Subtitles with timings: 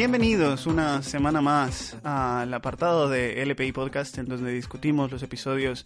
[0.00, 5.84] Bienvenidos una semana más al apartado de LPI Podcast en donde discutimos los episodios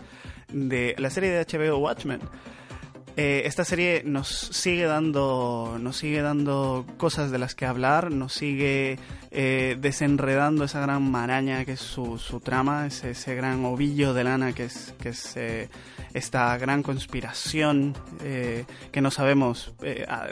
[0.52, 2.20] de la serie de HBO Watchmen.
[3.16, 8.32] Eh, esta serie nos sigue dando nos sigue dando cosas de las que hablar, nos
[8.32, 8.98] sigue
[9.30, 14.24] eh, desenredando esa gran maraña que es su, su trama, ese, ese, gran ovillo de
[14.24, 15.68] lana que es, que es eh,
[16.12, 19.74] esta gran conspiración que no sabemos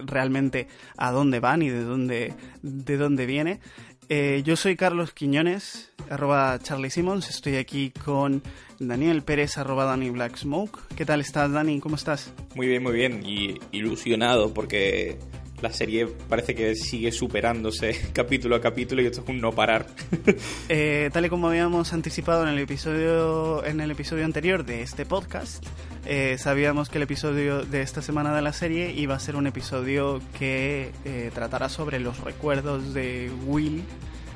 [0.04, 3.60] realmente a dónde va ni de dónde, de dónde viene.
[4.08, 7.30] Eh, yo soy Carlos Quiñones, arroba Charlie Simmons.
[7.30, 8.42] Estoy aquí con
[8.78, 10.78] Daniel Pérez, arroba Dani Black Smoke.
[10.96, 11.80] ¿Qué tal estás, Dani?
[11.80, 12.32] ¿Cómo estás?
[12.54, 13.24] Muy bien, muy bien.
[13.24, 15.18] Y ilusionado porque
[15.62, 19.86] la serie parece que sigue superándose capítulo a capítulo y esto es un no parar.
[20.68, 25.06] eh, tal y como habíamos anticipado en el episodio, en el episodio anterior de este
[25.06, 25.64] podcast,
[26.04, 29.46] eh, sabíamos que el episodio de esta semana de la serie iba a ser un
[29.46, 33.84] episodio que eh, tratará sobre los recuerdos de Will,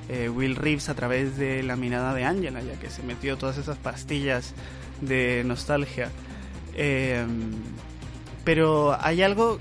[0.09, 3.59] eh, Will Reeves a través de la mirada de Angela, ya que se metió todas
[3.59, 4.55] esas pastillas
[5.01, 6.09] de nostalgia.
[8.45, 9.59] pero hay algo,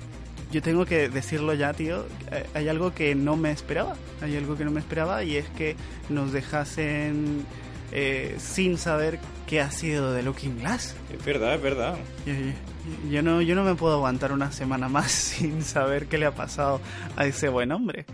[0.55, 2.05] yo tengo que decirlo ya, tío,
[2.53, 5.75] hay algo que no me esperaba, hay algo que no me esperaba y es que
[6.07, 7.45] nos dejasen
[7.91, 10.95] eh, sin saber qué ha sido de Looking Glass.
[11.11, 11.97] Es verdad, es verdad.
[12.25, 16.17] Yo, yo, yo, no, yo no me puedo aguantar una semana más sin saber qué
[16.17, 16.79] le ha pasado
[17.17, 18.05] a ese buen hombre.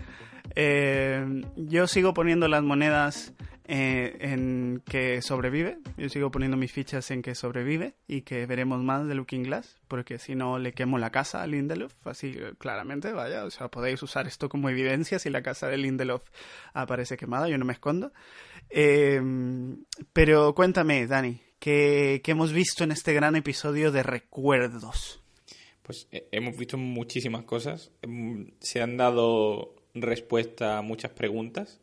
[0.56, 5.78] Eh, yo sigo poniendo las monedas eh, en que sobrevive.
[5.96, 9.78] Yo sigo poniendo mis fichas en que sobrevive y que veremos más de Looking Glass,
[9.88, 14.02] porque si no le quemo la casa a Lindelof, así claramente, vaya, o sea, podéis
[14.02, 16.22] usar esto como evidencia si la casa de Lindelof
[16.72, 18.12] aparece quemada, yo no me escondo.
[18.70, 19.20] Eh,
[20.12, 25.22] pero cuéntame, Dani, ¿qué, ¿qué, hemos visto en este gran episodio de recuerdos?
[25.82, 27.90] Pues eh, hemos visto muchísimas cosas.
[28.60, 31.80] Se han dado respuesta a muchas preguntas.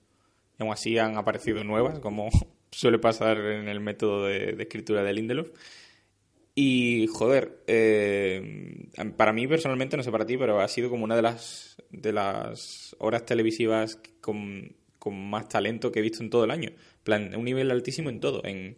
[0.60, 2.30] Y aún así han aparecido nuevas, como
[2.72, 5.50] suele pasar en el método de, escritura de Lindelof.
[6.54, 11.16] Y, joder, eh, para mí personalmente, no sé para ti, pero ha sido como una
[11.16, 16.44] de las, de las horas televisivas con con más talento que he visto en todo
[16.44, 16.72] el año.
[17.04, 18.78] plan, un nivel altísimo en todo, en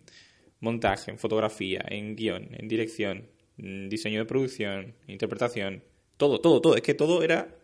[0.59, 3.27] montaje, en fotografía, en guion, en dirección,
[3.57, 5.83] diseño de producción, interpretación,
[6.17, 6.75] todo, todo, todo.
[6.75, 7.57] Es que todo era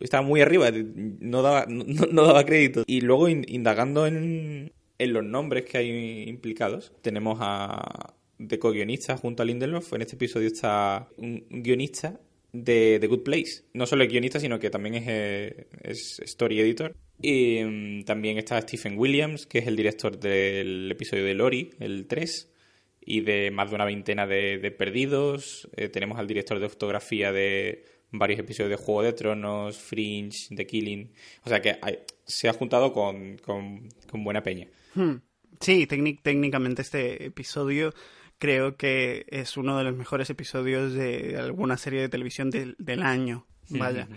[0.00, 2.84] estaba muy arriba, no daba, no, daba crédito.
[2.86, 9.42] Y luego indagando en, en los nombres que hay implicados, tenemos a de co-guionista junto
[9.42, 9.92] a Lindelof.
[9.92, 12.20] En este episodio está un guionista
[12.52, 13.64] de The Good Place.
[13.74, 16.94] No solo es guionista, sino que también es, es story editor.
[17.20, 22.06] Y um, también está Stephen Williams, que es el director del episodio de Lori, el
[22.06, 22.52] 3,
[23.00, 25.68] y de más de una veintena de, de Perdidos.
[25.76, 30.66] Eh, tenemos al director de fotografía de varios episodios de Juego de Tronos, Fringe, The
[30.66, 31.12] Killing.
[31.44, 34.68] O sea que hay, se ha juntado con, con, con buena peña.
[34.94, 35.16] Hmm.
[35.60, 37.94] Sí, técnicamente este episodio
[38.38, 43.02] creo que es uno de los mejores episodios de alguna serie de televisión de, del
[43.02, 43.46] año.
[43.70, 44.08] Vaya.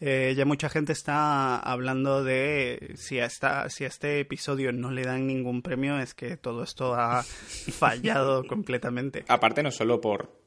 [0.00, 4.90] Eh, ya mucha gente está hablando de si a, esta, si a este episodio no
[4.90, 7.22] le dan ningún premio es que todo esto ha
[7.78, 9.24] fallado completamente.
[9.28, 10.42] Aparte no solo por,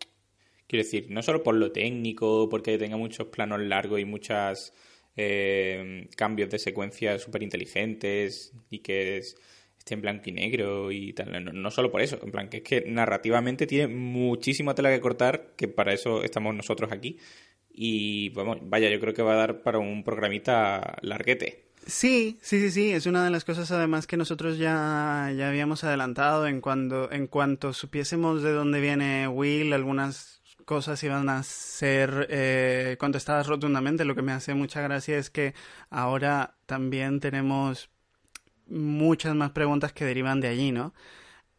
[0.67, 4.73] quiero decir, no solo por lo técnico, porque tenga muchos planos largos y muchos
[5.15, 9.35] eh, cambios de secuencia súper inteligentes y que es,
[9.77, 11.43] esté en blanco y negro y tal.
[11.43, 15.01] No, no, solo por eso, en plan que es que narrativamente tiene muchísima tela que
[15.01, 17.17] cortar, que para eso estamos nosotros aquí.
[17.69, 21.67] Y bueno, vaya, yo creo que va a dar para un programita larguete.
[21.85, 22.91] Sí, sí, sí, sí.
[22.91, 27.27] Es una de las cosas además que nosotros ya, ya habíamos adelantado en cuando, en
[27.27, 30.36] cuanto supiésemos de dónde viene Will, algunas
[30.67, 34.03] cosas iban a ser eh, contestadas rotundamente.
[34.05, 35.55] Lo que me hace mucha gracia es que
[35.89, 37.89] ahora también tenemos
[38.67, 40.93] muchas más preguntas que derivan de allí, ¿no?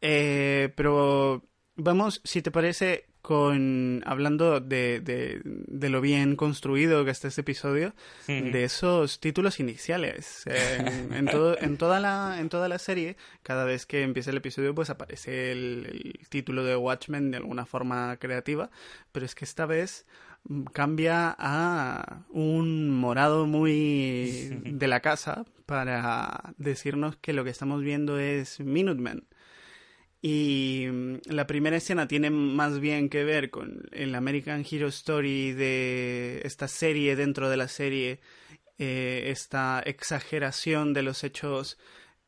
[0.02, 1.42] Eh, pero
[1.74, 7.42] vamos, si te parece, con hablando de, de, de, lo bien construido que está este
[7.42, 7.94] episodio,
[8.26, 10.44] de esos títulos iniciales.
[10.46, 14.36] En, en, todo, en, toda la, en toda la serie, cada vez que empieza el
[14.36, 18.70] episodio, pues aparece el, el título de Watchmen de alguna forma creativa,
[19.12, 20.06] pero es que esta vez
[20.72, 28.18] cambia a un morado muy de la casa para decirnos que lo que estamos viendo
[28.18, 29.24] es Minutemen.
[30.20, 35.52] Y mm, la primera escena tiene más bien que ver con el American Hero Story
[35.52, 38.20] de esta serie dentro de la serie,
[38.78, 41.78] eh, esta exageración de los hechos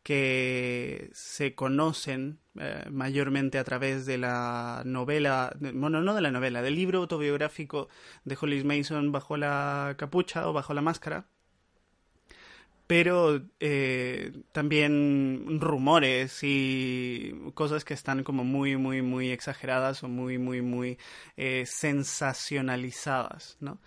[0.03, 6.63] que se conocen eh, mayormente a través de la novela, bueno, no de la novela,
[6.63, 7.89] del libro autobiográfico
[8.25, 11.29] de Hollis Mason bajo la capucha o bajo la máscara,
[12.91, 20.39] pero eh, también rumores y cosas que están como muy, muy, muy exageradas o muy,
[20.39, 20.99] muy, muy
[21.37, 23.81] eh, sensacionalizadas, ¿no?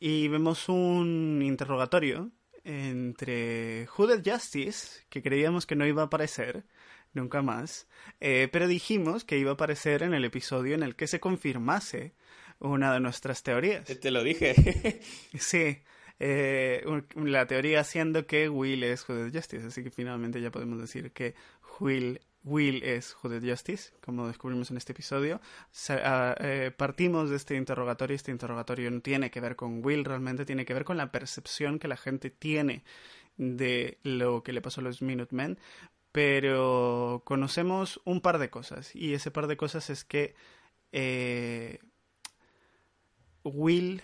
[0.00, 2.30] Y vemos un interrogatorio
[2.64, 6.64] entre Hooded Justice, que creíamos que no iba a aparecer
[7.12, 7.86] nunca más,
[8.18, 12.14] eh, pero dijimos que iba a aparecer en el episodio en el que se confirmase
[12.60, 13.84] una de nuestras teorías.
[13.84, 15.02] Te lo dije.
[15.38, 15.82] sí.
[16.20, 16.84] Eh,
[17.14, 21.34] la teoría siendo que Will es Hooded Justice, así que finalmente ya podemos decir que
[21.78, 25.40] Will, Will es Hooded Justice, como descubrimos en este episodio.
[25.90, 30.44] Ah, eh, partimos de este interrogatorio, este interrogatorio no tiene que ver con Will, realmente
[30.44, 32.82] tiene que ver con la percepción que la gente tiene
[33.36, 35.58] de lo que le pasó a los Minutemen,
[36.10, 40.34] pero conocemos un par de cosas, y ese par de cosas es que
[40.90, 41.78] eh,
[43.44, 44.02] Will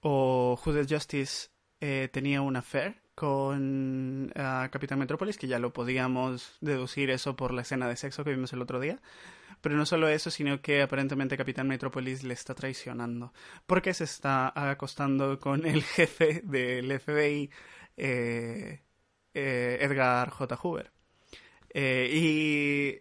[0.00, 1.51] o Hooded Justice
[1.84, 7.52] eh, tenía una affair con uh, Capitán Metrópolis, que ya lo podíamos deducir eso por
[7.52, 9.00] la escena de sexo que vimos el otro día.
[9.60, 13.32] Pero no solo eso, sino que aparentemente Capitán Metrópolis le está traicionando.
[13.66, 17.50] Porque se está acostando con el jefe del FBI,
[17.96, 18.82] eh,
[19.34, 20.56] eh, Edgar J.
[20.56, 20.92] Hoover.
[21.74, 23.00] y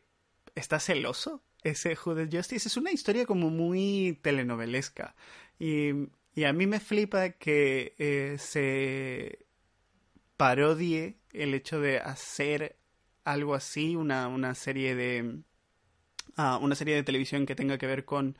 [0.55, 2.67] está celoso ese Hooded Justice.
[2.67, 5.15] Es una historia como muy telenovelesca.
[5.59, 9.45] Y y a mí me flipa que eh, se
[10.37, 12.77] parodie el hecho de hacer
[13.23, 15.41] algo así, una, una serie de.
[16.37, 18.37] Uh, una serie de televisión que tenga que ver con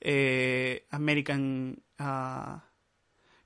[0.00, 1.82] eh, American.
[1.98, 2.58] Uh,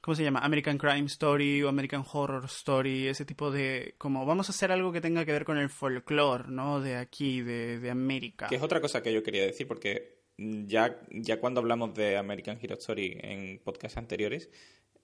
[0.01, 0.39] ¿Cómo se llama?
[0.39, 3.97] American Crime Story o American Horror Story, ese tipo de...
[3.99, 6.81] Como vamos a hacer algo que tenga que ver con el folclore, ¿no?
[6.81, 8.47] De aquí, de, de América.
[8.47, 12.59] Que es otra cosa que yo quería decir, porque ya, ya cuando hablamos de American
[12.61, 14.51] Hero Story en podcasts anteriores,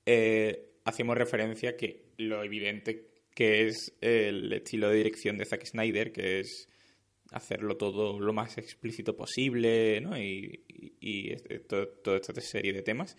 [0.07, 6.13] eh, hacemos referencia que lo evidente que es el estilo de dirección de Zack Snyder,
[6.13, 6.69] que es
[7.31, 10.19] hacerlo todo lo más explícito posible, ¿no?
[10.19, 10.63] Y,
[11.01, 11.35] y,
[11.67, 13.17] toda esta serie de temas.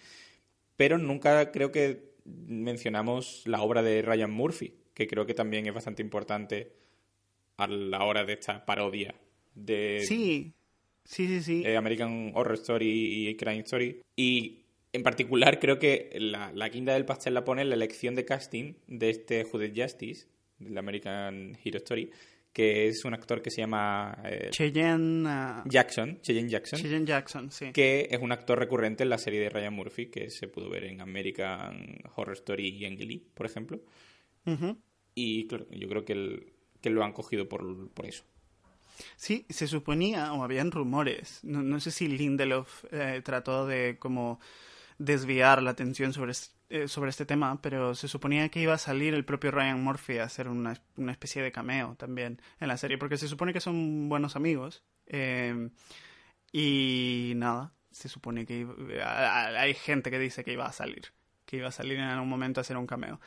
[0.78, 5.74] Pero nunca creo que mencionamos la obra de Ryan Murphy, que creo que también es
[5.74, 6.74] bastante importante
[7.58, 9.16] a la hora de esta parodia
[9.56, 10.02] de...
[10.06, 10.54] Sí,
[11.04, 11.64] Sí, sí, sí.
[11.66, 14.02] Eh, American Horror Story y Crime Story.
[14.16, 14.60] Y
[14.94, 18.74] en particular creo que la, la quinta del pastel la pone la elección de casting
[18.88, 20.28] de este Judith Justice,
[20.60, 22.10] del American Hero Story,
[22.54, 24.16] que es un actor que se llama...
[24.24, 25.28] Eh, Cheyenne...
[25.28, 26.22] Uh, Jackson.
[26.22, 26.80] Cheyenne Jackson.
[26.80, 27.72] Cheyenne Jackson, sí.
[27.74, 30.84] Que es un actor recurrente en la serie de Ryan Murphy, que se pudo ver
[30.84, 33.82] en American Horror Story y en Glee, por ejemplo.
[35.16, 38.24] Y claro, yo creo que, que lo han cogido por, por eso.
[39.16, 44.40] Sí, se suponía, o habían rumores, no, sé si Lindelof eh, trató de como
[44.98, 46.34] desviar la atención sobre,
[46.70, 50.18] eh, sobre este tema, pero se suponía que iba a salir el propio Ryan Murphy
[50.20, 53.62] a hacer una, una especie de cameo también en la serie, porque se supone que
[53.62, 54.84] son buenos amigos.
[55.08, 55.70] Eh,
[56.52, 58.68] y nada, se supone que
[59.06, 61.14] hay gente que dice que iba a salir,
[61.46, 63.20] que iba a salir en algún momento a hacer un cameo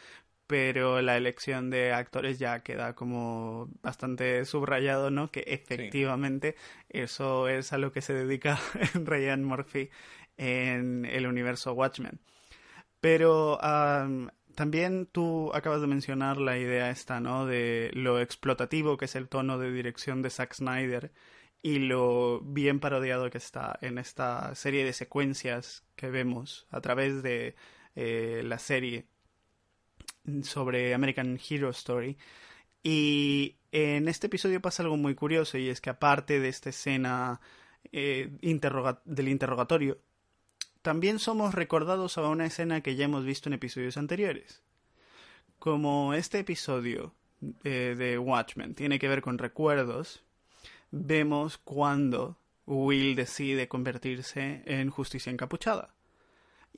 [0.47, 5.31] pero la elección de actores ya queda como bastante subrayado, ¿no?
[5.31, 6.57] Que efectivamente
[6.89, 8.59] eso es a lo que se dedica
[8.95, 9.91] Ryan Murphy
[10.37, 12.21] en el universo Watchmen.
[13.01, 13.59] Pero
[14.55, 17.47] también tú acabas de mencionar la idea esta, ¿no?
[17.47, 21.13] De lo explotativo que es el tono de dirección de Zack Snyder
[21.63, 27.23] y lo bien parodiado que está en esta serie de secuencias que vemos a través
[27.23, 27.57] de
[27.97, 29.09] eh, la serie
[30.43, 32.17] sobre American Hero Story.
[32.83, 37.41] Y en este episodio pasa algo muy curioso y es que aparte de esta escena
[37.93, 39.99] eh, del interrogatorio,
[40.83, 44.63] también somos recordados a una escena que ya hemos visto en episodios anteriores.
[45.59, 47.13] Como este episodio
[47.65, 50.23] eh, de Watchmen tiene que ver con recuerdos,
[50.93, 55.96] vemos cuando Will decide convertirse en justicia encapuchada.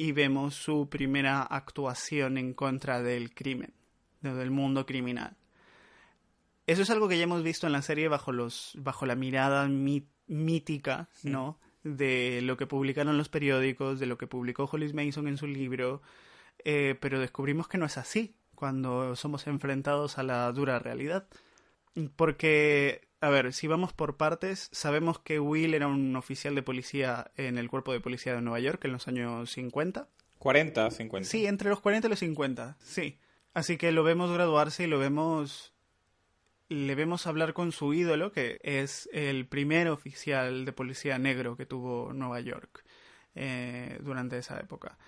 [0.00, 3.74] Y vemos su primera actuación en contra del crimen,
[4.20, 5.36] del mundo criminal.
[6.68, 9.68] Eso es algo que ya hemos visto en la serie bajo, los, bajo la mirada
[10.28, 11.58] mítica, ¿no?
[11.82, 16.00] De lo que publicaron los periódicos, de lo que publicó Hollis Mason en su libro,
[16.64, 21.26] eh, pero descubrimos que no es así cuando somos enfrentados a la dura realidad.
[22.16, 27.30] Porque, a ver, si vamos por partes, sabemos que Will era un oficial de policía
[27.36, 30.08] en el cuerpo de policía de Nueva York en los años 50.
[30.38, 31.28] 40, 50.
[31.28, 33.18] Sí, entre los 40 y los 50, sí.
[33.54, 35.72] Así que lo vemos graduarse y lo vemos
[36.68, 41.66] le vemos hablar con su ídolo, que es el primer oficial de policía negro que
[41.66, 42.84] tuvo Nueva York
[43.34, 44.98] eh, durante esa época.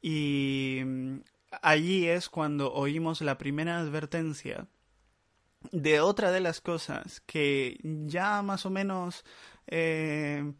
[0.00, 1.18] Y mm,
[1.62, 4.68] allí es cuando oímos la primera advertencia
[5.72, 9.24] de otra de las cosas que ya más o menos
[9.66, 10.52] eh,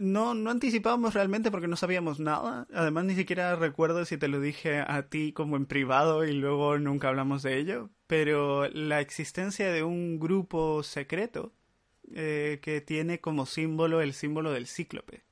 [0.00, 2.66] no, no anticipábamos realmente porque no sabíamos nada.
[2.72, 6.78] Además, ni siquiera recuerdo si te lo dije a ti como en privado y luego
[6.78, 7.90] nunca hablamos de ello.
[8.06, 11.52] Pero la existencia de un grupo secreto
[12.14, 15.24] eh, que tiene como símbolo el símbolo del cíclope.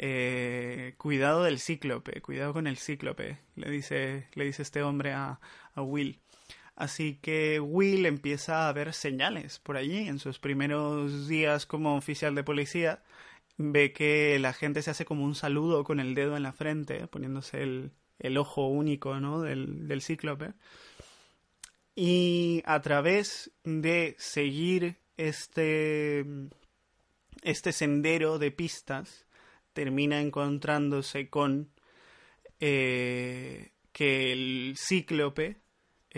[0.00, 5.40] Eh, cuidado del cíclope, cuidado con el cíclope, le dice, le dice este hombre a,
[5.74, 6.20] a Will.
[6.78, 12.36] Así que Will empieza a ver señales por allí en sus primeros días como oficial
[12.36, 13.02] de policía.
[13.56, 17.08] Ve que la gente se hace como un saludo con el dedo en la frente,
[17.08, 17.62] poniéndose
[18.20, 19.42] el, ojo único ¿no?
[19.42, 20.52] del, del cíclope.
[21.96, 26.24] Y a través de seguir este,
[27.42, 29.26] este sendero de pistas,
[29.72, 31.72] termina encontrándose con
[32.60, 35.56] eh, que el cíclope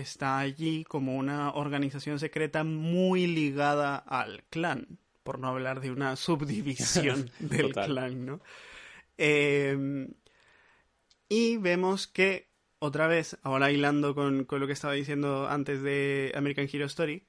[0.00, 6.16] está allí como una organización secreta muy ligada al clan, por no hablar de una
[6.16, 8.40] subdivisión del clan, ¿no?
[9.16, 10.08] Em,
[11.28, 16.32] y vemos que, otra vez, ahora hilando con, con, lo que estaba diciendo antes de
[16.34, 17.26] American Hero Story,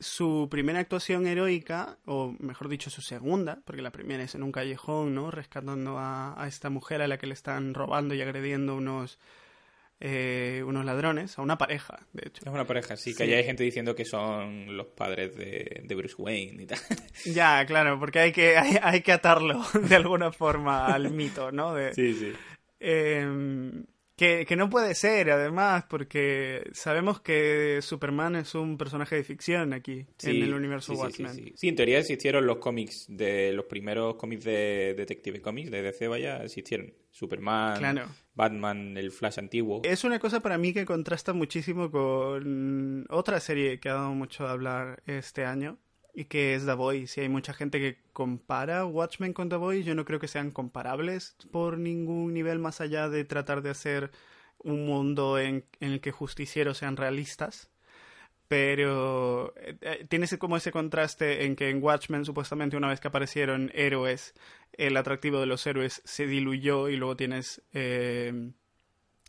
[0.00, 4.50] su primera actuación heroica, o mejor dicho, su segunda, porque la primera es en un
[4.50, 5.30] callejón, ¿no?
[5.30, 9.20] Rescatando a, a esta mujer a la que le están robando y agrediendo unos
[10.04, 12.42] eh, unos ladrones, a una pareja, de hecho.
[12.44, 15.94] Es una pareja, sí, que ya hay gente diciendo que son los padres de, de
[15.94, 16.78] Bruce Wayne y tal.
[17.24, 21.72] Ya, claro, porque hay que, hay, que atarlo de alguna forma al mito, ¿no?
[21.72, 22.32] De, sí, sí.
[22.80, 23.84] Eh,
[24.16, 29.72] que, que, no puede ser, además, porque sabemos que Superman es un personaje de ficción
[29.72, 31.32] aquí, en el universo Watchmen.
[31.32, 35.82] Sí, sí, en teoría existieron los cómics, de los primeros cómics de Detective Comics de
[35.82, 36.92] DC, vaya, existieron.
[37.12, 38.00] Superman,
[38.34, 39.82] Batman, el Flash antiguo.
[39.84, 44.44] Es una cosa para mí que contrasta muchísimo con otra serie que ha dado mucho
[44.44, 45.78] de hablar este año,
[46.14, 47.20] y que es The Voice.
[47.20, 49.84] Y hay mucha gente que compara Watchmen con The Voice.
[49.84, 54.10] Yo no creo que sean comparables por ningún nivel más allá de tratar de hacer
[54.58, 57.70] un mundo en, el que justicieros sean realistas.
[58.52, 63.08] Pero eh, eh, tienes como ese contraste en que en Watchmen supuestamente una vez que
[63.08, 64.34] aparecieron héroes,
[64.74, 68.50] el atractivo de los héroes se diluyó y luego tienes eh,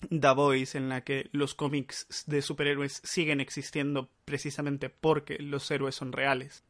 [0.10, 5.96] The Voice en la que los cómics de superhéroes siguen existiendo precisamente porque los héroes
[5.96, 6.66] son reales.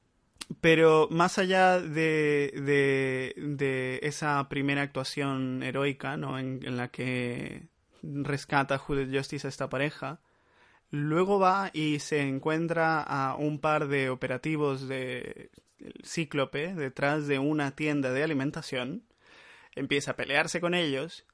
[0.62, 6.38] Pero más allá de, de, esa primera actuación heroica, ¿no?
[6.38, 7.64] En, la que
[8.04, 10.20] rescata Judith Justice a esta pareja,
[10.94, 15.50] luego va y se encuentra a un par de operativos de
[16.06, 19.04] Cíclope detrás de una tienda de alimentación,
[19.76, 21.26] empieza a pelearse con ellos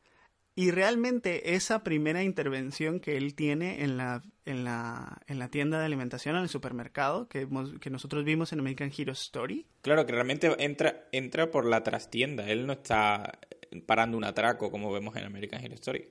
[0.56, 5.78] y realmente esa primera intervención que él tiene en la, en la, en la tienda
[5.78, 7.46] de alimentación, en el supermercado, que,
[7.82, 9.66] que nosotros vimos en American Hero Story.
[9.82, 12.50] Claro, que realmente entra, entra por la trastienda.
[12.50, 13.39] Él no está
[13.86, 16.08] parando un atraco como vemos en American Hero Story.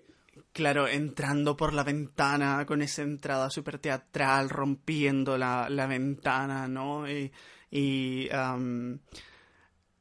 [0.53, 7.11] Claro, entrando por la ventana con esa entrada súper teatral, rompiendo la, la ventana, ¿no?
[7.11, 7.33] Y,
[7.71, 8.29] y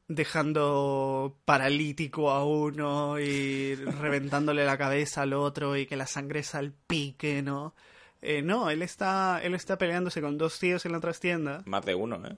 [0.08, 7.42] dejando paralítico a uno y reventándole la cabeza al otro y que la sangre salpique,
[7.42, 7.74] ¿no?
[8.20, 11.62] Eh, no, él está, él está peleándose con dos tíos en la trastienda.
[11.66, 12.36] Más de uno, ¿eh?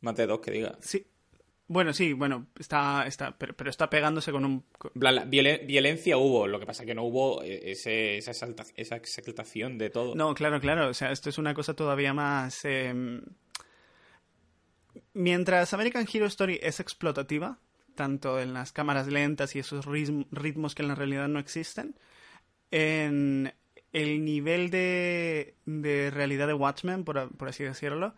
[0.00, 0.76] Más de dos, que diga.
[0.80, 1.06] Sí.
[1.68, 4.64] Bueno, sí, bueno, está, está pero, está pegándose con un...
[4.94, 8.32] violencia hubo, lo que pasa que no hubo ese, esa,
[8.74, 10.14] esa exaltación de todo.
[10.14, 12.64] No, claro, claro, o sea, esto es una cosa todavía más...
[12.64, 13.20] Em,
[15.12, 17.58] mientras American Hero Story es explotativa,
[17.94, 21.96] tanto en las cámaras lentas y esos ritmos que en la realidad no existen,
[22.70, 23.52] en
[23.92, 25.54] el nivel de,
[26.12, 28.14] realidad de Watchmen, por, así decirlo,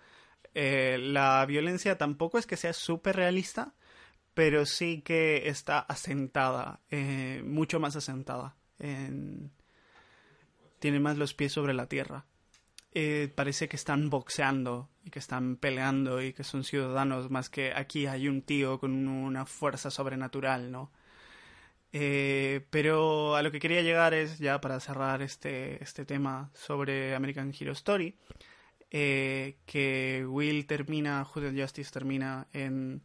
[0.55, 3.75] Eh, la violencia tampoco es que sea súper realista,
[4.35, 8.57] pero sí que está asentada, eh, mucho más asentada.
[10.79, 12.25] Tiene más los pies sobre la tierra.
[12.93, 17.73] Eh, parece que están boxeando y que están peleando y que son ciudadanos, más que
[17.73, 20.91] aquí hay un tío con una fuerza sobrenatural, ¿no?
[21.93, 27.53] Pero a lo que quería llegar es, ya para cerrar este, este tema sobre American
[27.59, 28.17] Hero Story,
[28.91, 33.03] eh, que Will termina, Justice Justice termina en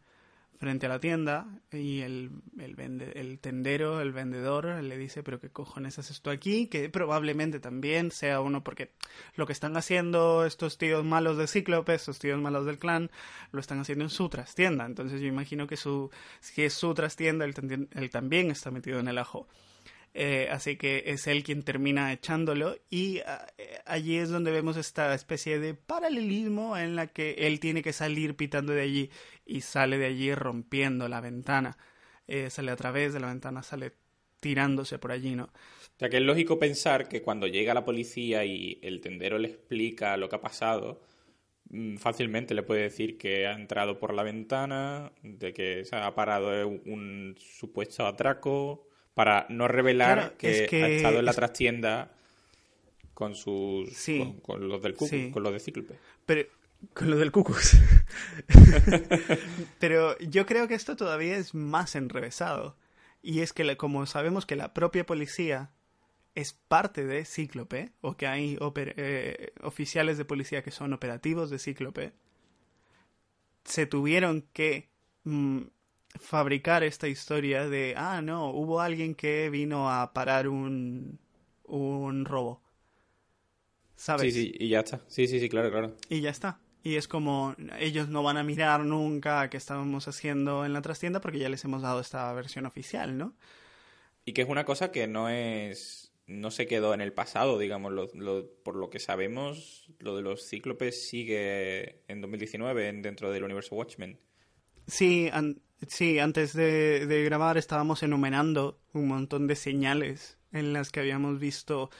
[0.56, 5.50] frente a la tienda y el, el, el tendero, el vendedor, le dice, pero qué
[5.50, 8.92] cojones haces esto aquí, que probablemente también sea uno porque
[9.34, 13.10] lo que están haciendo estos tíos malos de Cíclope, estos tíos malos del clan,
[13.52, 14.86] lo están haciendo en su trastienda.
[14.86, 19.18] Entonces yo imagino que su, si es su trastienda, él también está metido en el
[19.18, 19.46] ajo.
[20.18, 24.78] Eh, así que es él quien termina echándolo y ah, eh, allí es donde vemos
[24.78, 29.10] esta especie de paralelismo en la que él tiene que salir pitando de allí
[29.44, 31.76] y sale de allí rompiendo la ventana.
[32.26, 33.92] Eh, sale a través de la ventana, sale
[34.40, 35.44] tirándose por allí, ¿no?
[35.44, 39.48] O sea que es lógico pensar que cuando llega la policía y el tendero le
[39.48, 41.02] explica lo que ha pasado,
[41.68, 46.14] mm, fácilmente le puede decir que ha entrado por la ventana, de que se ha
[46.14, 52.10] parado un supuesto atraco, para no revelar que, ha estado en la trastienda
[53.14, 53.88] con sus
[54.42, 55.94] con, los del Cucus, con los de Cíclope.
[56.26, 56.46] Pero
[56.92, 57.78] con lo del Cucus.
[59.78, 62.76] Pero yo creo que esto todavía es más enrevesado.
[63.22, 65.70] Y es que como sabemos que la propia policía
[66.34, 71.58] es parte de Cíclope, o que hay eh, oficiales de policía que son operativos de
[71.58, 72.12] Cíclope,
[73.64, 74.90] se tuvieron que
[75.24, 75.62] mm,
[76.20, 81.18] fabricar esta historia de, ah, no, hubo alguien que vino a parar un,
[81.64, 82.62] un robo.
[83.96, 84.34] ¿Sabes?
[84.34, 85.00] Sí, sí, y ya está.
[85.08, 85.96] Sí, sí, sí, claro, claro.
[86.08, 86.58] Y ya está.
[86.82, 91.20] Y es como, ellos no van a mirar nunca qué estábamos haciendo en la trastienda
[91.20, 93.34] porque ya les hemos dado esta versión oficial, ¿no?
[94.24, 98.10] Y que es una cosa que no es no se quedó en el pasado, digamos,
[98.64, 104.18] por lo que sabemos, lo de los cíclopes sigue en 2019 dentro del universo Watchmen.
[104.86, 105.30] Sí,
[105.88, 111.90] Sí, antes de, grabar estábamos enumerando un montón de señales en las que habíamos visto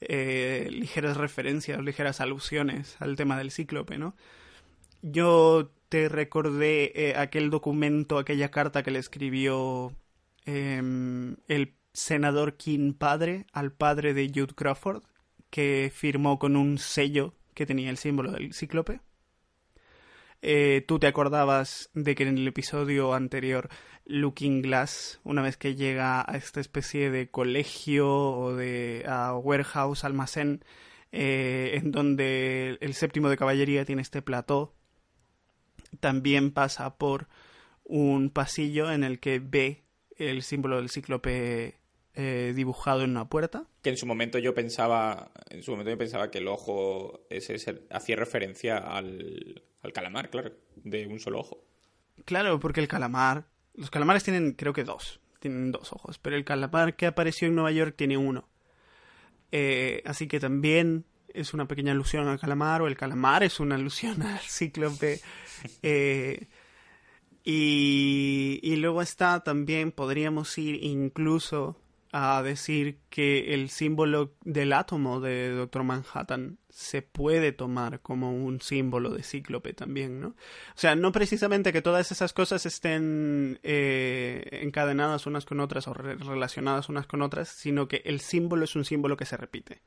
[0.00, 4.16] eh, ligeras referencias, ligeras alusiones al tema del cíclope, ¿no?
[5.02, 9.92] Yo te recordé eh, aquel documento, aquella carta que le escribió
[10.44, 15.02] em, el senador King padre al padre de Jude Crawford,
[15.50, 19.00] que firmó con un sello que tenía el símbolo del cíclope.
[20.42, 23.68] Eh, tú te acordabas de que en el episodio anterior
[24.06, 29.04] Looking Glass, una vez que llega a esta especie de colegio o de
[29.42, 30.64] warehouse, almacén,
[31.12, 34.74] eh, en donde el séptimo de caballería tiene este plató,
[36.00, 37.28] también pasa por
[37.84, 39.84] un pasillo en el que ve
[40.16, 41.78] el símbolo del cíclope
[42.14, 43.68] eh, dibujado en una puerta.
[43.82, 47.56] Que en su momento yo pensaba, en su momento yo pensaba que el ojo ese
[47.90, 51.64] hacía referencia al, al calamar, claro, de un solo ojo.
[52.24, 53.46] Claro, porque el calamar.
[53.74, 55.20] Los calamares tienen, creo que dos.
[55.40, 56.18] Tienen dos ojos.
[56.18, 58.48] Pero el calamar que apareció en Nueva York tiene uno.
[59.50, 62.82] Eh, así que también es una pequeña alusión al calamar.
[62.82, 65.20] O el calamar es una alusión al cíclope.
[65.82, 66.46] Eh,
[67.44, 71.81] y, y luego está también, podríamos ir incluso
[72.12, 78.60] a decir que el símbolo del átomo de Doctor Manhattan se puede tomar como un
[78.60, 80.28] símbolo de cíclope también, ¿no?
[80.28, 85.94] O sea, no precisamente que todas esas cosas estén eh, encadenadas unas con otras o
[85.94, 89.80] relacionadas unas con otras, sino que el símbolo es un símbolo que se repite.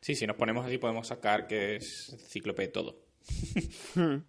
[0.00, 2.98] Sí, si nos ponemos así podemos sacar que es cíclope todo.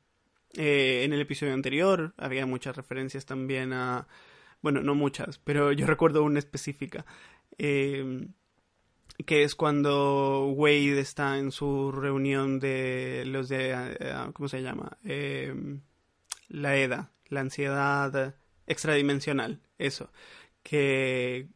[0.60, 4.08] Eh, en el episodio anterior había muchas referencias también a
[4.62, 7.06] bueno, no muchas, pero yo recuerdo una específica,
[7.58, 8.34] em,
[9.26, 14.98] que es cuando Wade está en su reunión de los de, eh, ¿cómo se llama?
[16.50, 18.36] La EDA, la ansiedad
[18.68, 20.12] extradimensional, eso,
[20.64, 21.48] que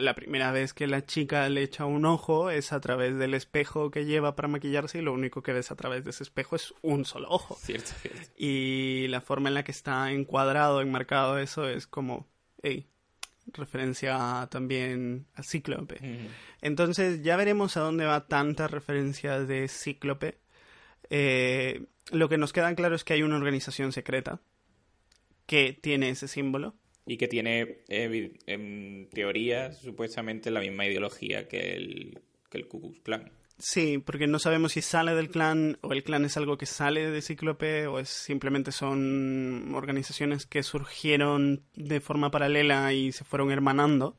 [0.00, 3.90] la primera vez que la chica le echa un ojo es a través del espejo
[3.90, 6.74] que lleva para maquillarse y lo único que ves a través de ese espejo es
[6.82, 7.56] un solo ojo.
[7.60, 8.30] Cierto, cierto.
[8.36, 12.26] Y la forma en la que está encuadrado, enmarcado eso es como
[13.52, 15.98] referencia también a Cíclope.
[16.60, 20.38] Entonces ya veremos a dónde va tanta referencia de Cíclope.
[21.10, 24.40] Eh, lo que nos queda claro es que hay una organización secreta
[25.46, 26.74] que tiene ese símbolo.
[27.08, 32.18] Y que tiene, en teoría, supuestamente la misma ideología que el,
[32.50, 33.30] que el Ku Klux Klan.
[33.58, 37.10] Sí, porque no sabemos si sale del clan o el clan es algo que sale
[37.10, 43.50] de Cíclope o es simplemente son organizaciones que surgieron de forma paralela y se fueron
[43.50, 44.18] hermanando.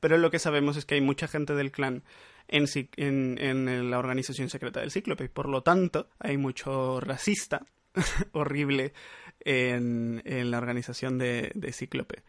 [0.00, 2.04] Pero lo que sabemos es que hay mucha gente del clan
[2.46, 2.66] en,
[3.38, 5.30] en, la organización secreta del Cíclope.
[5.30, 7.64] Por lo tanto, hay mucho racista
[8.32, 8.92] horrible
[9.40, 12.22] en, en, la organización de, de Cíclope.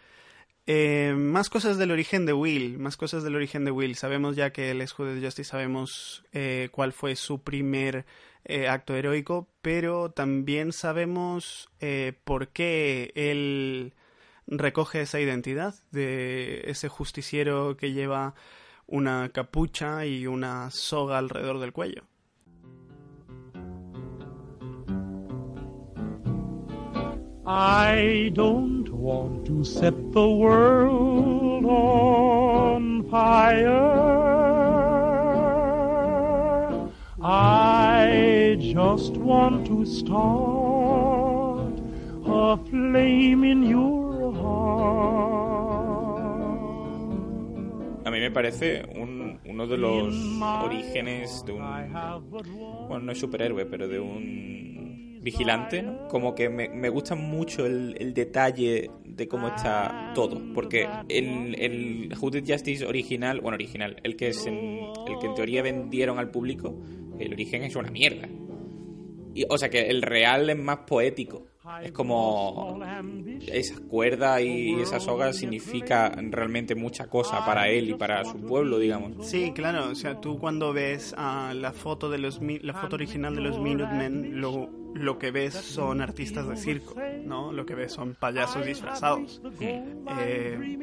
[0.68, 3.96] Eh, más cosas del origen de Will, más cosas del origen de Will.
[3.96, 8.06] Sabemos ya que el es de Justice, sabemos eh, cuál fue su primer
[8.46, 13.94] eh, acto heroico, pero también sabemos eh, por qué él
[14.48, 18.36] recoge esa identidad de ese justiciero que lleva
[18.88, 22.04] una capucha y una soga alrededor del cuello.
[27.48, 34.16] I don't want to set the world on fire.
[37.22, 41.74] I just want to start
[42.26, 45.06] a flame in your heart.
[48.06, 50.16] A mí me parece un, uno de los
[50.64, 51.62] orígenes de un...
[52.88, 54.65] Bueno, no es superhéroe, pero de un
[55.26, 60.40] vigilante, Como que me, me gusta mucho el, detalle de cómo está todo.
[60.54, 66.20] Porque el, el Justice original, bueno, original, el que, es el que en teoría vendieron
[66.20, 66.80] al público,
[67.20, 68.30] el origen es una mierda.
[69.34, 71.48] Y, o sea que el real es más poético.
[71.82, 72.80] Es como
[73.48, 78.78] esa cuerda y esa soga significa realmente mucha cosa para él y para su pueblo,
[78.78, 79.28] digamos.
[79.28, 79.90] Sí, claro.
[79.90, 84.40] O sea, tú cuando ves la foto de los la foto original de los Minutemen,
[84.40, 87.52] lo, lo que ves son artistas de circo, ¿no?
[87.52, 89.42] Lo que ves son payasos disfrazados.
[89.60, 90.78] Eh,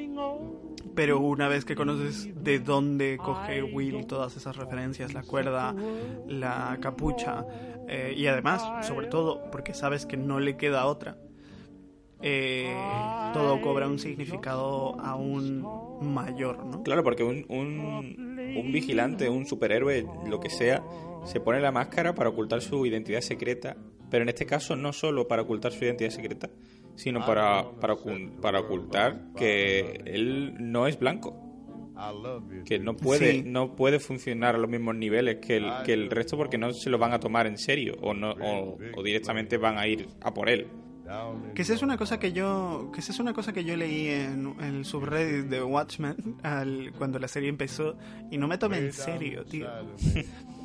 [0.95, 5.75] pero una vez que conoces de dónde coge Will todas esas referencias, la cuerda,
[6.29, 7.47] la capucha,
[7.89, 11.17] eh, y además, sobre todo, porque sabes que no le queda otra,
[12.21, 12.77] eh,
[13.33, 15.67] todo cobra un significado aún
[16.03, 16.83] mayor, ¿no?
[16.83, 20.85] Claro, porque un, un, un vigilante, un superhéroe, lo que sea,
[21.25, 23.77] se pone la máscara para ocultar su identidad secreta,
[24.13, 26.51] pero en este caso no solo para ocultar su identidad secreta,
[26.97, 27.97] sino para, para,
[28.43, 31.49] para ocultar que él no es blanco.
[32.67, 36.37] Que no puede, no puede funcionar a los mismos niveles que el, que el resto
[36.37, 39.87] porque no se lo van a tomar en serio o, no, o, directamente van a
[39.87, 40.67] ir a por él.
[41.55, 44.09] Que esa es una cosa que yo, que esa es una cosa que yo leí
[44.09, 47.97] en, el subreddit de Watchmen al, cuando la serie empezó
[48.31, 49.69] y no me tomé en serio, tío.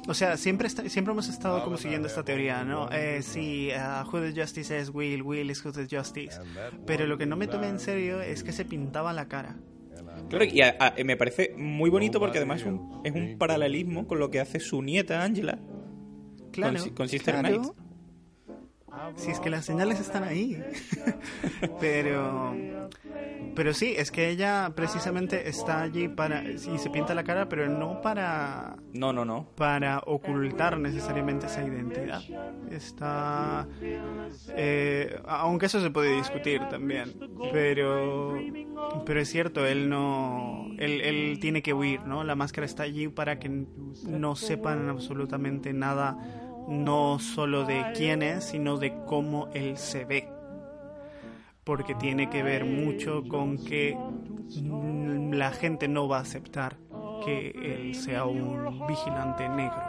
[0.08, 2.90] O sea, siempre, siempre hemos estado como siguiendo esta teoría, ¿no?
[2.92, 6.40] Eh, sí, uh, Who the Justice es Will, Will is Who the Justice.
[6.86, 9.58] Pero lo que no me tomé en serio es que se pintaba la cara.
[10.30, 12.64] Claro, y me parece muy bonito porque además
[13.04, 15.60] es un paralelismo con lo que hace su nieta Angela
[16.58, 17.62] claro, con, Sister Knight.
[19.16, 20.62] Si es que las señales están ahí.
[21.80, 22.56] pero
[23.56, 27.68] pero sí, es que ella precisamente está allí para y se pinta la cara, pero
[27.68, 29.48] no para No, no, no.
[29.56, 32.22] para ocultar necesariamente esa identidad.
[32.70, 33.68] Está
[34.50, 37.14] eh, aunque eso se puede discutir también,
[37.52, 38.38] pero
[39.06, 42.24] pero es cierto, él no él, él tiene que huir, ¿no?
[42.24, 43.66] La máscara está allí para que
[44.04, 50.28] no sepan absolutamente nada no solo de quién es, sino de cómo él se ve.
[51.64, 53.98] Porque tiene que ver mucho con que
[55.32, 56.78] la gente no va a aceptar
[57.26, 59.84] que él sea un vigilante negro.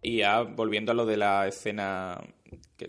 [0.00, 2.20] Y ya volviendo a lo de la escena,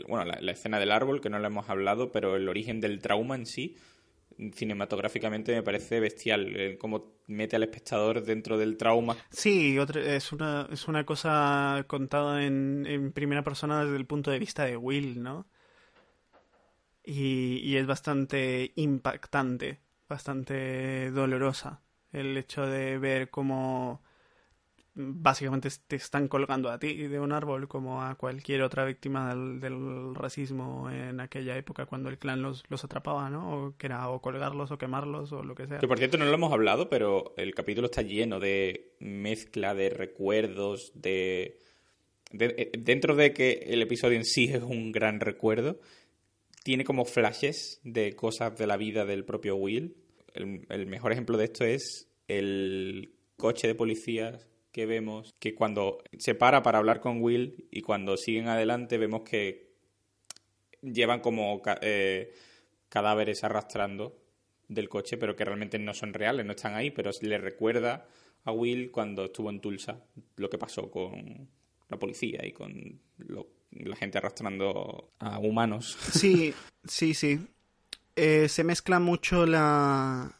[0.07, 3.01] bueno, la, la, escena del árbol, que no lo hemos hablado, pero el origen del
[3.01, 3.75] trauma en sí,
[4.53, 9.15] cinematográficamente me parece bestial, eh, cómo mete al espectador dentro del trauma.
[9.29, 14.39] Sí, es, una, es una cosa contada en, en, primera persona desde el punto de
[14.39, 15.47] vista de Will, ¿no?
[17.03, 24.01] Y, y es bastante impactante, bastante dolorosa el hecho de ver cómo
[25.01, 30.13] básicamente te están colgando a ti de un árbol como a cualquier otra víctima del,
[30.13, 33.67] racismo en aquella época cuando el clan los, los atrapaba, ¿no?
[33.67, 35.79] O que era o colgarlos o quemarlos o lo que sea.
[35.79, 39.89] Que por cierto no lo hemos hablado, pero el capítulo está lleno de mezcla de
[39.89, 41.59] recuerdos, de...
[42.37, 45.79] Eh, dentro de que el episodio en sí es un gran recuerdo,
[46.63, 49.95] tiene como flashes de cosas de la vida del propio Will.
[50.33, 56.03] El, el mejor ejemplo de esto es el coche de policías que vemos que cuando
[56.17, 59.69] se para para hablar con Will y cuando siguen adelante vemos que
[60.81, 62.33] llevan como eh,
[62.87, 64.17] cadáveres arrastrando
[64.67, 68.07] del coche, pero que realmente no son reales, no están ahí, pero le recuerda
[68.45, 70.03] a Will cuando estuvo en Tulsa
[70.37, 71.49] lo que pasó con
[71.89, 72.99] la policía y con
[73.71, 75.97] la gente arrastrando a humanos.
[76.13, 76.53] Sí,
[76.85, 77.39] sí, sí.
[78.15, 80.35] Eh, se mezcla mucho la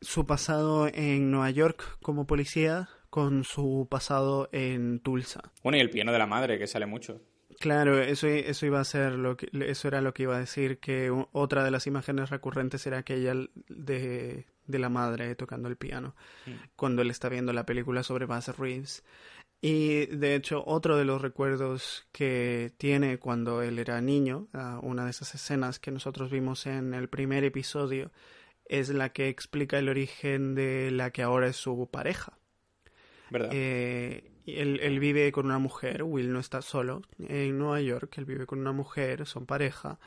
[0.00, 5.52] su pasado en Nueva York como policía con su pasado en Tulsa.
[5.62, 7.20] Bueno, y el piano de la madre, que sale mucho.
[7.60, 10.80] Claro, eso, eso iba a ser lo que, eso era lo que iba a decir,
[10.80, 13.34] que otra de las imágenes recurrentes era aquella
[13.68, 16.50] de, de la madre tocando el piano, mm.
[16.74, 19.04] cuando él está viendo la película sobre Bass Reeves.
[19.60, 24.48] Y de hecho, otro de los recuerdos que tiene cuando él era niño,
[24.82, 28.10] una de esas escenas que nosotros vimos en el primer episodio,
[28.64, 32.40] es la que explica el origen de la que ahora es su pareja.
[33.34, 33.50] ¿Verdad?
[33.52, 38.46] Eh, él, vive con una mujer, Will no está solo en Nueva York, él vive
[38.46, 39.98] con una mujer, son pareja.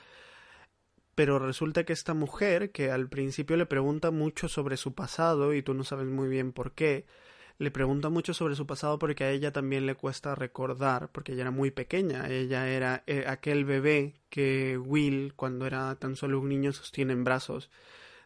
[1.14, 5.62] Pero resulta que esta mujer, que al principio le pregunta mucho sobre su pasado y
[5.62, 7.06] tú no sabes muy bien por qué,
[7.58, 11.42] le pregunta mucho sobre su pasado porque a ella también le cuesta recordar, porque ella
[11.42, 16.48] era muy pequeña, ella era eh, aquel bebé que Will, cuando era tan solo un
[16.48, 17.70] niño, sostiene en brazos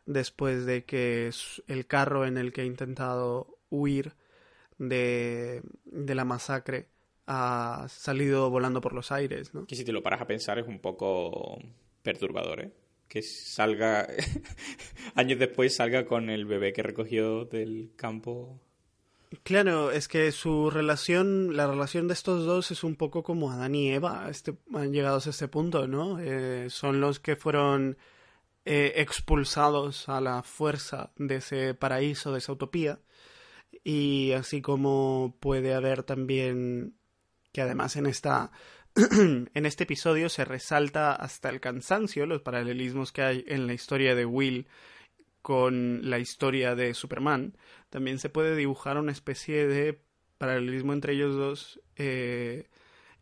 [0.06, 1.32] después de que
[1.68, 4.14] el carro en el que ha intentado huir
[4.82, 6.88] de, de la masacre
[7.28, 9.66] ha salido volando por los aires, ¿no?
[9.66, 11.60] Que si te lo paras a pensar es un poco
[12.02, 12.72] perturbador, ¿eh?
[13.08, 14.08] Que salga,
[15.16, 18.60] años después salga con el bebé que recogió del campo.
[19.44, 23.76] Claro, es que su relación, la relación de estos dos es un poco como Adán
[23.76, 26.20] y Eva, este, han llegado a este punto, ¿no?
[26.20, 27.98] Eh, son los que fueron
[28.66, 33.00] eh, expulsados a la fuerza de ese paraíso, de esa utopía.
[33.84, 36.96] Y así como puede haber también
[37.52, 38.52] que además en esta
[38.96, 44.16] en este episodio se resalta hasta el cansancio los paralelismos que hay en la historia
[44.16, 44.68] de Will
[45.42, 47.58] con la historia de Superman.
[47.90, 50.02] También se puede dibujar una especie de
[50.38, 52.68] paralelismo entre ellos dos eh,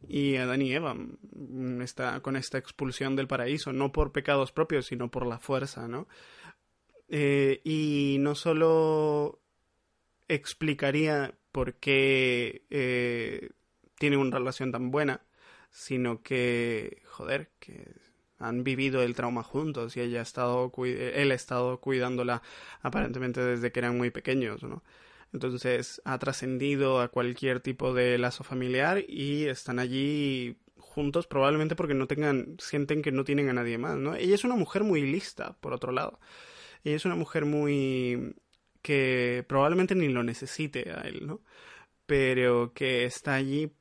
[0.07, 4.87] y Adán y Eva mm, está con esta expulsión del paraíso, no por pecados propios,
[4.87, 6.07] sino por la fuerza, ¿no?
[7.09, 9.41] Eh, y no solo
[10.29, 13.49] explicaría por qué eh,
[13.97, 15.25] tiene una relación tan buena,
[15.71, 17.93] sino que, joder, que
[18.37, 22.41] han vivido el trauma juntos y ella ha estado, él ha estado cuidándola
[22.81, 24.83] aparentemente desde que eran muy pequeños, ¿no?
[25.33, 31.93] Entonces ha trascendido a cualquier tipo de lazo familiar y están allí juntos probablemente porque
[31.93, 34.15] no tengan, sienten que no tienen a nadie más, ¿no?
[34.15, 36.19] Ella es una mujer muy lista, por otro lado.
[36.83, 38.35] Ella es una mujer muy
[38.81, 41.41] que probablemente ni lo necesite a él, ¿no?
[42.05, 43.71] Pero que está allí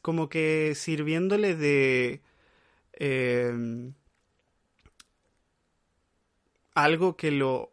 [0.00, 2.22] como que sirviéndole de
[2.92, 3.94] em,
[6.74, 7.72] algo que lo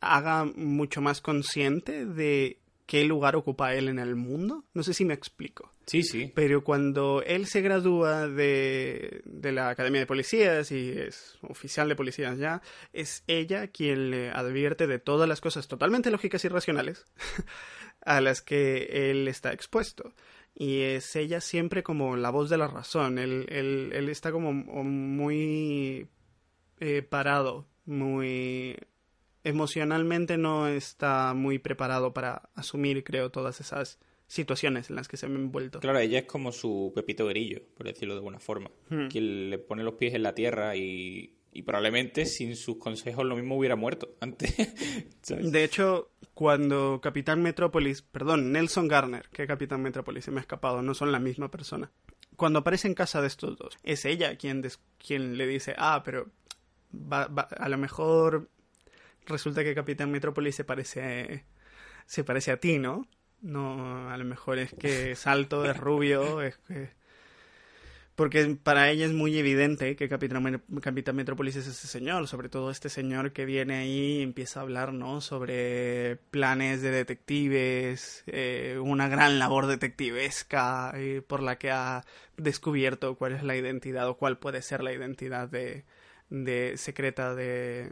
[0.00, 4.64] haga mucho más consciente de qué lugar ocupa él en el mundo.
[4.74, 5.71] No sé si me explico.
[5.92, 6.32] Sí, sí.
[6.34, 11.96] Pero cuando él se gradúa de, de la Academia de Policías y es oficial de
[11.96, 12.62] policías ya,
[12.94, 17.04] es ella quien le advierte de todas las cosas totalmente lógicas y racionales
[18.00, 20.14] a las que él está expuesto.
[20.54, 23.18] Y es ella siempre como la voz de la razón.
[23.18, 26.08] Él, él, está como muy
[26.80, 28.78] eh, parado, muy
[29.44, 33.98] emocionalmente no está muy preparado para asumir, creo, todas esas
[34.32, 35.80] situaciones en las que se han envuelto.
[35.80, 39.08] Claro, ella es como su Pepito Grillo, por decirlo de alguna forma, hmm.
[39.08, 43.36] quien le pone los pies en la tierra y, y probablemente sin sus consejos lo
[43.36, 44.56] mismo hubiera muerto antes.
[45.28, 50.80] de hecho, cuando Capitán Metrópolis, perdón, Nelson Garner, que Capitán Metrópolis se me ha escapado,
[50.80, 51.92] no son la misma persona.
[52.36, 54.66] Cuando aparece en casa de estos dos, es ella quien,
[54.96, 56.30] quien le dice, ah, pero
[57.10, 58.48] a lo mejor
[59.26, 61.44] resulta que Capitán Metrópolis se parece,
[62.06, 63.06] se parece a ti, ¿no?
[63.42, 66.90] No, a lo mejor es que es alto, es rubio, es que...
[68.14, 72.70] Porque para ella es muy evidente que Capitán, Capitán Metrópolis es ese señor, sobre todo
[72.70, 75.20] este señor que viene ahí y empieza a hablar, ¿no?
[75.22, 82.04] Sobre planes de detectives, eh, una gran labor detectivesca eh, por la que ha
[82.36, 85.84] descubierto cuál es la identidad o cuál puede ser la identidad de,
[86.28, 87.90] de secreta de,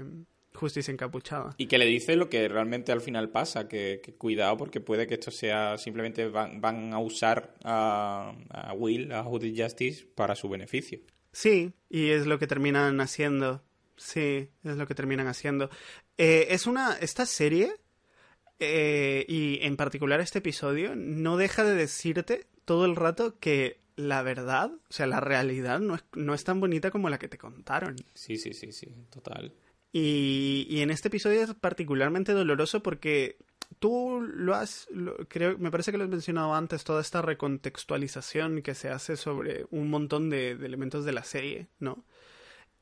[0.61, 1.55] justicia encapuchada.
[1.57, 5.15] Y que le dice lo que realmente al final pasa, que, cuidado porque puede que
[5.15, 8.35] esto sea simplemente van, a usar a,
[8.77, 11.01] Will, a Justice Justice, para su beneficio.
[11.33, 13.63] Sí, y es lo que terminan haciendo.
[13.97, 15.71] Sí, es lo que terminan haciendo.
[16.17, 16.97] Eh, es una.
[17.01, 17.73] Esta serie,
[18.59, 24.23] eh, y en particular este episodio, no deja de decirte todo el rato que la
[24.23, 27.39] verdad, o sea, la realidad no es, no es tan bonita como la que te
[27.39, 27.97] contaron.
[28.15, 29.53] Sí, sí, sí, sí, total.
[29.93, 33.39] Y, en este episodio es particularmente doloroso porque
[33.79, 34.89] tú lo has,
[35.29, 39.67] creo, me parece que lo has mencionado antes, toda esta recontextualización que se hace sobre
[39.71, 42.05] un montón de, elementos de la serie, ¿no?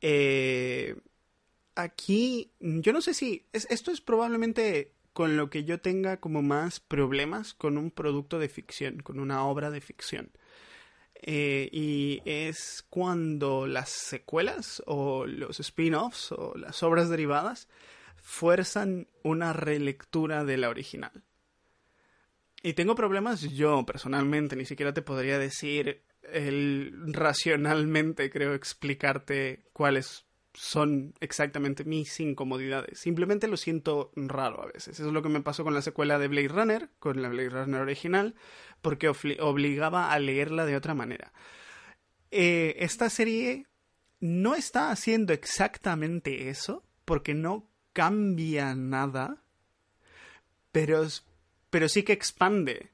[0.01, 0.97] Eh,
[1.75, 6.79] aquí, yo no sé si, esto es probablemente con lo que yo tenga como más
[6.79, 10.31] problemas con un producto de ficción, con una obra de ficción.
[11.21, 17.69] Eh, y es cuando las secuelas o los spin-offs o las obras derivadas
[18.17, 21.25] fuerzan una relectura de la original.
[22.63, 26.03] Y tengo problemas yo personalmente, ni siquiera te podría decir
[27.13, 32.99] racionalmente creo explicarte cuáles son exactamente mis incomodidades.
[32.99, 34.99] Simplemente lo siento raro a veces.
[34.99, 37.51] Eso es lo que me pasó con la secuela de Blade Runner, con la Blade
[37.51, 38.35] Runner original,
[38.81, 41.33] porque obligaba a leerla de otra manera.
[42.31, 43.67] Eh, esta serie
[44.21, 49.43] no está haciendo exactamente eso, porque no cambia nada,
[50.73, 51.07] pero,
[51.71, 52.91] pero sí que expande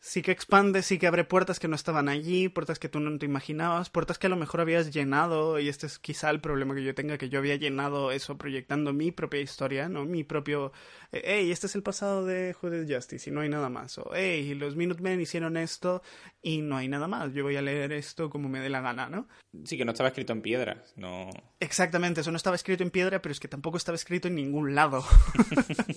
[0.00, 3.18] sí que expande, sí que abre puertas que no estaban allí, puertas que tú no
[3.18, 6.74] te imaginabas, puertas que a lo mejor habías llenado, y este es quizá el problema
[6.74, 10.04] que yo tenga, que yo había llenado eso proyectando mi propia historia, ¿no?
[10.04, 10.72] Mi propio,
[11.10, 14.54] hey, este es el pasado de Judith Justice y no hay nada más, o hey,
[14.54, 16.02] los Minutemen hicieron esto
[16.42, 19.08] y no hay nada más, yo voy a leer esto como me dé la gana,
[19.08, 19.28] ¿no?
[19.64, 21.30] Sí, que no estaba escrito en piedra, no...
[21.58, 24.74] Exactamente, eso no estaba escrito en piedra, pero es que tampoco estaba escrito en ningún
[24.74, 25.04] lado.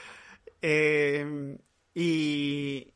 [0.62, 1.56] eh,
[1.94, 2.94] y,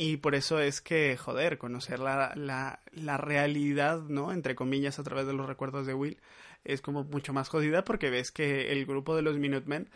[0.00, 4.32] y por eso es que, joder, conocer la, la, la, realidad, ¿no?
[4.32, 6.22] Entre comillas, a través de los recuerdos de Will,
[6.64, 9.90] es como mucho más jodida porque ves que el grupo de los Minutemen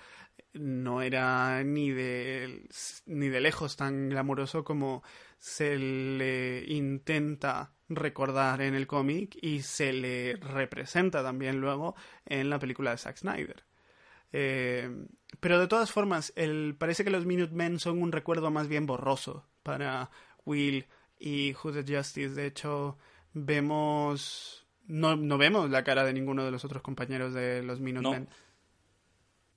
[0.52, 2.68] no era ni de,
[3.06, 5.02] ni de lejos tan glamuroso como
[5.38, 11.94] se le intenta recordar en el cómic y se le representa también luego
[12.26, 13.64] en la película de Zack Snyder.
[14.37, 14.90] Eh,
[15.38, 19.47] pero de todas formas, el, parece que los Minutemen son un recuerdo más bien borroso
[19.62, 20.11] para
[20.44, 20.87] Will
[21.20, 22.31] y Who's Justice.
[22.31, 22.99] De hecho,
[23.33, 24.66] vemos.
[24.87, 28.29] No, no vemos la cara de ninguno de los otros compañeros de los Minutemen.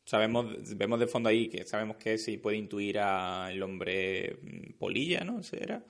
[0.05, 0.45] Sabemos,
[0.77, 4.37] vemos de fondo ahí que sabemos que se puede intuir al hombre
[4.77, 5.41] polilla, ¿no?
[5.53, 5.83] ¿Era?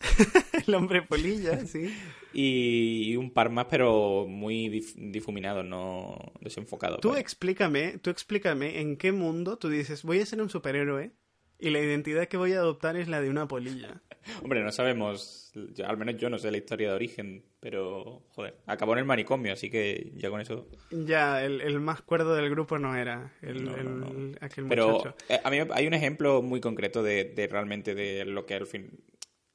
[0.66, 1.94] el hombre polilla, sí.
[2.32, 7.00] Y, un par más, pero muy difuminados, no desenfocados.
[7.00, 11.12] Tú explícame, tú explícame en qué mundo tú dices, voy a ser un superhéroe
[11.58, 14.00] y la identidad que voy a adoptar es la de una polilla.
[14.42, 15.52] Hombre, no sabemos,
[15.84, 19.52] al menos yo no sé la historia de origen, pero, joder, acabó en el manicomio,
[19.52, 20.68] así que ya con eso...
[20.90, 25.14] Ya, el, más cuerdo del grupo no era el, aquel muchacho.
[25.26, 28.54] Pero eh, a mí hay un ejemplo muy concreto de, de realmente de lo que
[28.54, 29.00] al fin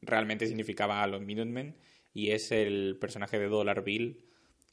[0.06, 1.76] realmente significaba a los Minutemen
[2.14, 4.24] y es el personaje de Dollar Bill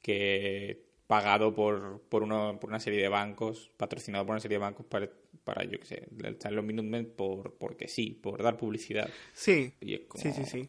[0.03, 4.63] que pagado por, por, uno, por una serie de bancos, patrocinado por una serie de
[4.63, 5.11] bancos para,
[5.45, 9.11] para yo qué sé, estar los Minutemen por, porque sí, por dar publicidad.
[9.35, 10.69] Sí, sí, sí, sí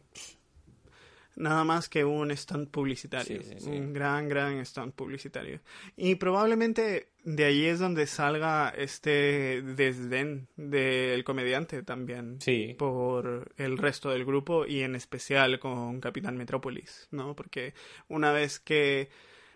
[1.36, 3.40] nada más que un stunt publicitario.
[3.66, 5.60] Un gran, gran stunt publicitario.
[5.96, 12.40] Y probablemente de ahí es donde salga este desdén del comediante también.
[12.40, 12.74] Sí.
[12.78, 17.34] Por el resto del grupo y en especial con Capitán Metrópolis, ¿no?
[17.34, 17.74] Porque
[18.08, 19.08] una vez que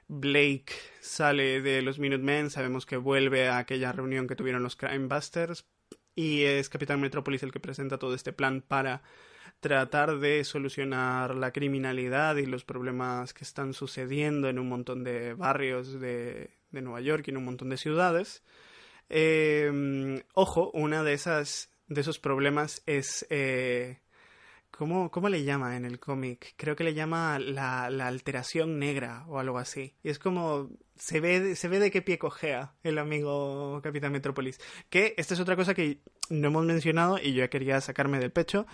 [0.09, 5.07] Blake sale de los Minutemen, sabemos que vuelve a aquella reunión que tuvieron los Crime
[5.07, 5.67] Busters
[6.15, 9.03] y es Capitán Metrópolis el que presenta todo este plan para
[9.61, 15.35] tratar de solucionar la criminalidad y los problemas que están sucediendo en un montón de
[15.35, 18.43] barrios de, de Nueva York y en un montón de ciudades.
[19.09, 24.01] Eh, ojo, una de esas de esos problemas es eh,
[24.71, 26.55] ¿cómo, ¿cómo, le llama en el cómic?
[26.57, 29.97] Creo que le llama la, la, alteración negra o algo así.
[30.03, 34.61] Y es como se ve, se ve de qué pie cojea el amigo Capitán Metrópolis.
[34.91, 38.33] Que esta es otra cosa que no hemos mencionado y yo ya quería sacarme del
[38.33, 38.67] pecho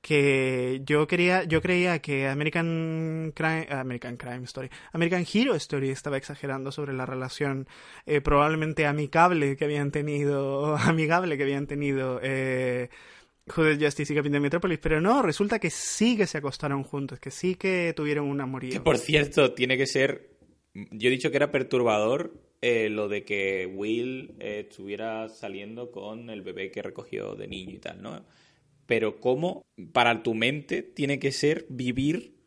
[0.00, 6.16] que yo quería, yo creía que American Crime, American Crime Story, American Hero Story estaba
[6.16, 7.66] exagerando sobre la relación
[8.06, 12.88] eh, probablemente amicable que habían tenido, amigable que habían tenido eh,
[13.48, 17.54] Justice y Capitán Metrópolis, pero no, resulta que sí que se acostaron juntos, que sí
[17.54, 18.72] que tuvieron un amorío.
[18.72, 20.30] Que por cierto, tiene que ser,
[20.74, 26.28] yo he dicho que era perturbador eh, lo de que Will eh, estuviera saliendo con
[26.30, 28.24] el bebé que recogió de niño y tal, ¿no?
[28.88, 32.38] Pero cómo para tu mente tiene que ser vivir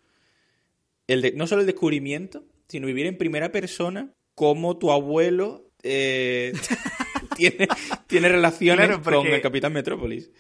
[1.06, 6.52] el no solo el descubrimiento, sino vivir en primera persona cómo tu abuelo eh,
[7.38, 7.68] tiene,
[8.08, 10.32] tiene relaciones con el Capitán Metrópolis.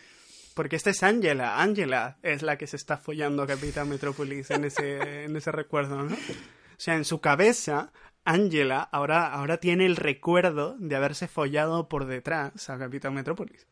[0.55, 1.61] Porque esta es Angela.
[1.61, 6.03] Angela es la que se está follando a Capitán Metrópolis en ese, en ese recuerdo,
[6.03, 6.15] ¿no?
[6.15, 7.93] O sea, en su cabeza,
[8.25, 13.67] Angela ahora, ahora tiene el recuerdo de haberse follado por detrás a Capitán Metrópolis.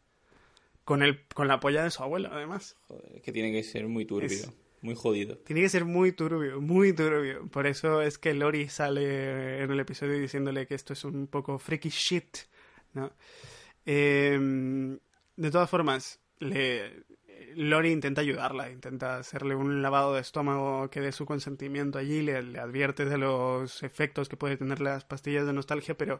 [0.90, 2.76] Con, el, con la polla de su abuelo, además.
[2.88, 4.50] Joder, que tiene que ser muy turbio, Es-
[4.82, 5.38] muy jodido.
[5.38, 7.48] Tiene que ser muy turbio, muy turbio.
[7.50, 11.60] Por eso es que Lori sale en el episodio diciéndole que esto es un poco
[11.60, 12.38] freaky shit,
[12.94, 13.12] ¿no?
[13.86, 14.98] Eh,
[15.36, 17.04] de todas formas, le,
[17.56, 22.42] Lori intenta ayudarla, intenta hacerle un lavado de estómago que dé su consentimiento allí, le,
[22.42, 26.20] le advierte de los efectos que puede tener las pastillas de nostalgia, pero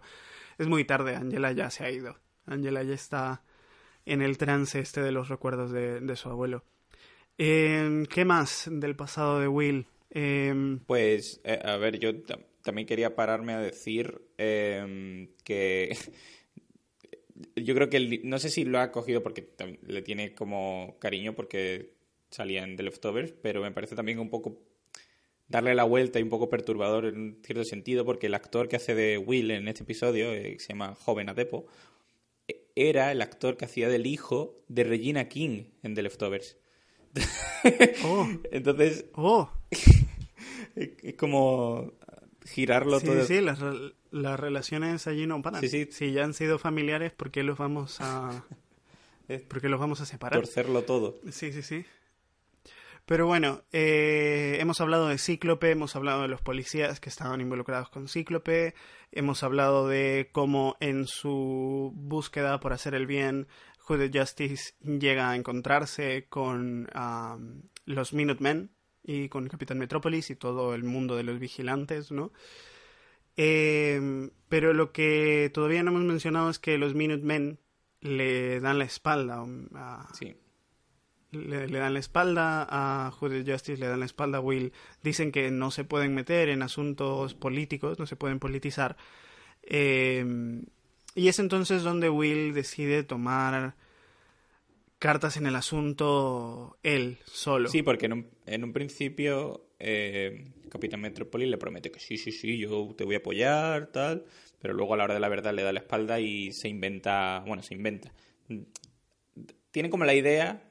[0.58, 2.18] es muy tarde, Angela ya se ha ido.
[2.46, 3.42] Angela ya está
[4.12, 6.64] en el trance este de los recuerdos de, de su abuelo.
[7.38, 9.86] Eh, ¿Qué más del pasado de Will?
[10.12, 15.96] Eh, Pues, eh, a ver, yo tam- también quería pararme a decir eh, que
[17.56, 19.48] yo creo que no sé si lo ha cogido porque
[19.84, 21.94] le tiene como cariño porque
[22.30, 24.60] salía en The Leftovers, pero me parece también un poco
[25.48, 28.94] darle la vuelta y un poco perturbador en cierto sentido porque el actor que hace
[28.94, 31.66] de Will en este episodio, eh, se llama Joven Adepo,
[32.88, 36.58] era el actor que hacía del hijo de Regina King en The Leftovers.
[38.06, 39.50] oh, Entonces, oh,
[40.76, 41.94] es como
[42.46, 43.26] girarlo sí, todo.
[43.26, 45.62] sí, las, re- las relaciones allí no paran.
[45.62, 45.88] Sí, sí.
[45.92, 48.46] Si ya han sido familiares, ¿por qué los vamos a,
[49.48, 50.40] por qué los vamos a separar?
[50.40, 51.20] torcerlo todo.
[51.32, 51.86] Sí, sí, sí.
[53.10, 57.90] Pero bueno, eh, hemos hablado de Cíclope, hemos hablado de los policías que estaban involucrados
[57.90, 58.76] con Cíclope,
[59.12, 63.48] hemos hablado de cómo en su búsqueda por hacer el bien,
[63.80, 68.70] Hooded Justice llega a encontrarse con am, los Minutemen
[69.02, 72.32] y con Capitán Metrópolis y todo el mundo de los vigilantes, ¿no?
[73.38, 77.58] Eh, pero lo que todavía no hemos mencionado es que los Minutemen
[78.02, 80.36] le dan la espalda um, a, Sí.
[81.32, 84.74] Le, dan la espalda a Hooded Justice, le dan la espalda a Will.
[85.04, 88.98] Dicen que no se pueden meter en asuntos políticos, no se pueden politizar.
[89.64, 90.26] Eh,
[91.16, 93.76] y es entonces donde Will decide tomar
[95.00, 97.70] cartas en el asunto él, solo.
[97.70, 102.94] Sí, porque en un, principio eh, Capitán Metrópolis le promete que sí, sí, sí, yo
[102.98, 104.26] te voy a apoyar, tal,
[104.62, 107.44] pero luego a la hora de la verdad le da la espalda y se inventa,
[107.48, 108.14] bueno, se inventa.
[109.72, 110.68] Tienen como la idea,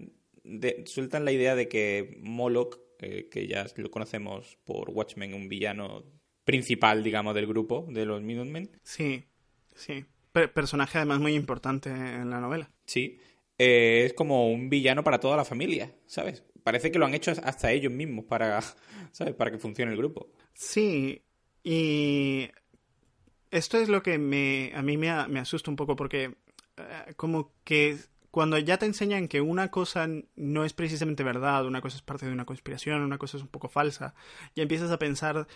[0.48, 5.48] de, sueltan la idea de que Moloch, eh, que ya lo conocemos por Watchmen, un
[5.48, 6.04] villano
[6.44, 9.24] principal, digamos, del grupo, de los Minutemen, Sí,
[9.74, 10.04] sí.
[10.32, 12.70] Per- personaje además muy importante en la novela.
[12.86, 13.18] Sí,
[13.58, 16.42] eh, es como un villano para toda la familia, ¿sabes?
[16.62, 18.60] Parece que lo han hecho hasta ellos mismos para,
[19.12, 19.34] ¿sabes?
[19.34, 20.30] Para que funcione el grupo.
[20.54, 21.22] Sí,
[21.62, 22.48] y
[23.50, 26.24] esto es lo que me, a mí me, me asusta un poco porque
[26.76, 27.96] eh, como que
[28.30, 32.26] cuando ya te enseñan que una cosa no es precisamente verdad, una cosa es parte
[32.26, 34.14] de una conspiración, una cosa es un poco falsa,
[34.54, 35.46] ya empiezas a pensar,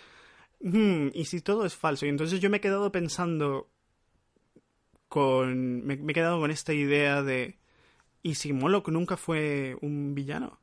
[0.61, 2.05] "Hmm, ¿y si todo es falso?
[2.05, 3.69] Y entonces yo me he quedado pensando
[5.09, 7.59] con, me, me he quedado con esta idea de,
[8.23, 10.59] ¿y si Moloch nunca fue un villano?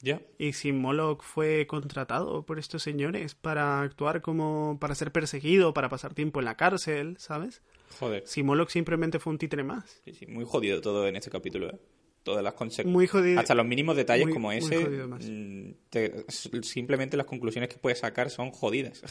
[0.00, 0.20] Ya.
[0.38, 4.78] ¿Y si Moloch fue contratado por estos señores para actuar como.
[4.80, 7.62] para ser perseguido, para pasar tiempo en la cárcel, ¿sabes?
[7.98, 8.22] Joder.
[8.26, 10.00] Si Moloch simplemente fue un títere más.
[10.04, 11.78] Sí, sí, muy jodido todo en este capítulo, ¿eh?
[12.22, 12.92] Todas las consecuencias.
[12.92, 13.38] Muy jodido.
[13.40, 15.24] Hasta los mínimos detalles muy- como muy ese, jodido más.
[15.28, 16.24] mm, te-
[16.62, 19.02] simplemente las conclusiones que puedes sacar son jodidas.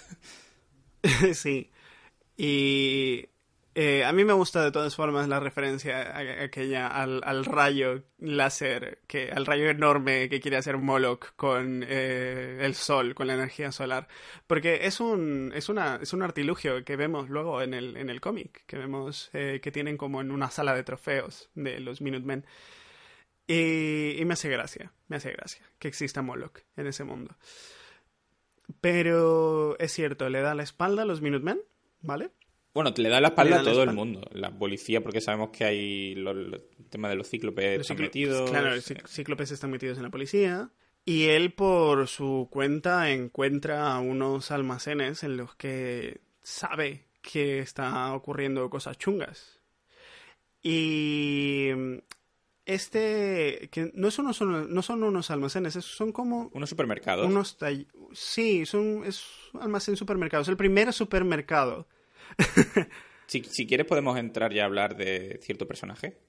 [1.33, 1.69] sí.
[2.37, 2.92] Y.
[3.75, 8.03] eh, a mí me gusta de todas formas la referencia a- aquella al, al rayo
[8.19, 13.33] láser, que, al rayo enorme que quiere hacer Moloch con eh, el sol, con la
[13.33, 14.07] energía solar.
[14.47, 18.21] Porque es un, es una, es un artilugio que vemos luego en el, en el
[18.21, 22.45] cómic, que vemos eh, que tienen como en una sala de trofeos de los Minutemen.
[23.47, 27.35] Y, y me hace gracia, me hace gracia que exista Moloch en ese mundo.
[28.81, 31.59] Pero es cierto, le da la espalda a los Minutemen,
[32.01, 32.31] ¿vale?
[32.73, 34.21] Bueno, le da la espalda a todo el mundo.
[34.31, 37.97] La policía, porque sabemos que hay lo- lo- el tema de los cíclopes Los están
[38.03, 38.49] metidos.
[38.49, 40.69] Claro, los cí- cíclopes están metidos en la policía.
[41.05, 48.69] Y él, por su cuenta, encuentra unos almacenes en los que sabe que está ocurriendo
[48.69, 49.59] cosas chungas.
[50.61, 51.69] Y
[52.65, 57.27] este, que no son, unos- no son unos almacenes, es- son como unos supermercados.
[57.27, 61.87] unos tall- Sí, son, es un almacén supermercado, es el primer supermercado.
[63.27, 66.19] Si, si quieres podemos entrar ya a hablar de cierto personaje,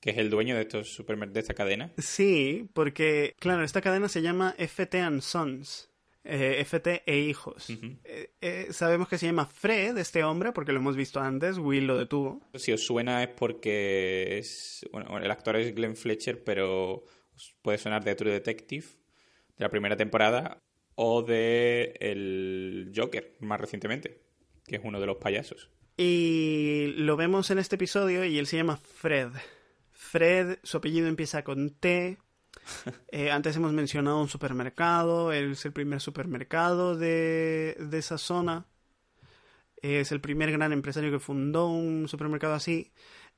[0.00, 1.92] que es el dueño de estos supermer- de esta cadena.
[1.98, 5.86] Sí, porque, claro, esta cadena se llama FT and Sons.
[6.22, 7.70] Eh, FT e hijos.
[8.04, 11.86] Eh, eh, sabemos que se llama Fred, este hombre, porque lo hemos visto antes, Will
[11.86, 12.42] lo detuvo.
[12.54, 14.86] Si os suena es porque es...
[14.92, 17.04] Bueno, el actor es Glenn Fletcher, pero
[17.62, 18.84] puede sonar de True Detective,
[19.56, 20.58] de la primera temporada,
[20.94, 24.20] o de el Joker, más recientemente,
[24.70, 25.68] que es uno de los payasos.
[25.96, 29.30] Y lo vemos en este episodio y él se llama Fred.
[29.90, 32.18] Fred, su apellido empieza con T,
[33.10, 38.66] eh, antes hemos mencionado un supermercado, es el primer supermercado de, de esa zona.
[39.82, 42.92] Es el primer gran empresario que fundó un supermercado así.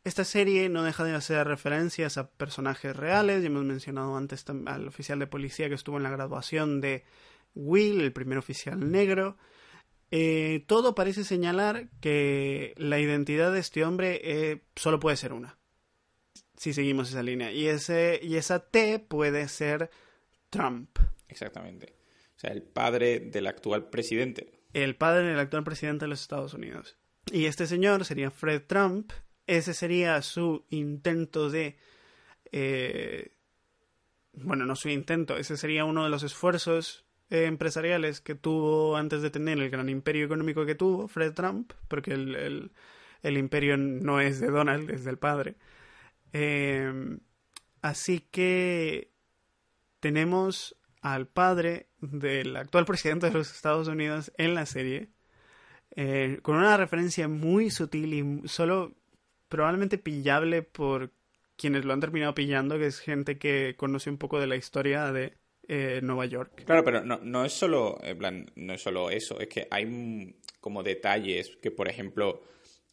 [0.04, 3.40] Esta serie no deja de hacer referencias a personajes reales.
[3.40, 7.04] Ya hemos mencionado antes al oficial de policía que estuvo en la graduación de
[7.54, 9.38] Will, el primer oficial negro.
[10.12, 15.58] Eh, todo parece señalar que la identidad de este hombre eh, solo puede ser una
[16.62, 17.50] si seguimos esa línea.
[17.50, 19.90] Y, ese, y esa T puede ser
[20.48, 20.96] Trump.
[21.26, 21.96] Exactamente.
[22.36, 24.52] O sea, el padre del actual presidente.
[24.72, 26.96] El padre del actual presidente de los Estados Unidos.
[27.32, 29.12] Y este señor sería Fred Trump.
[29.48, 31.78] Ese sería su intento de...
[32.52, 33.32] Eh,
[34.34, 39.22] bueno, no su intento, ese sería uno de los esfuerzos eh, empresariales que tuvo antes
[39.22, 42.70] de tener el gran imperio económico que tuvo Fred Trump, porque el,
[43.22, 45.56] el imperio no es de Donald, es del padre.
[46.34, 47.20] Em,
[47.80, 49.10] así que
[50.00, 55.08] tenemos al padre del actual presidente de los Estados Unidos en la serie,
[55.96, 58.94] eh, con una referencia muy sutil y solo
[59.48, 61.12] probablemente pillable por
[61.56, 65.12] quienes lo han terminado pillando, que es gente que conoce un poco de la historia
[65.12, 66.64] de eh, Nueva York.
[66.64, 70.34] Claro, pero no, no es solo, en plan, no es solo eso, es que hay
[70.60, 72.42] como detalles que, por ejemplo,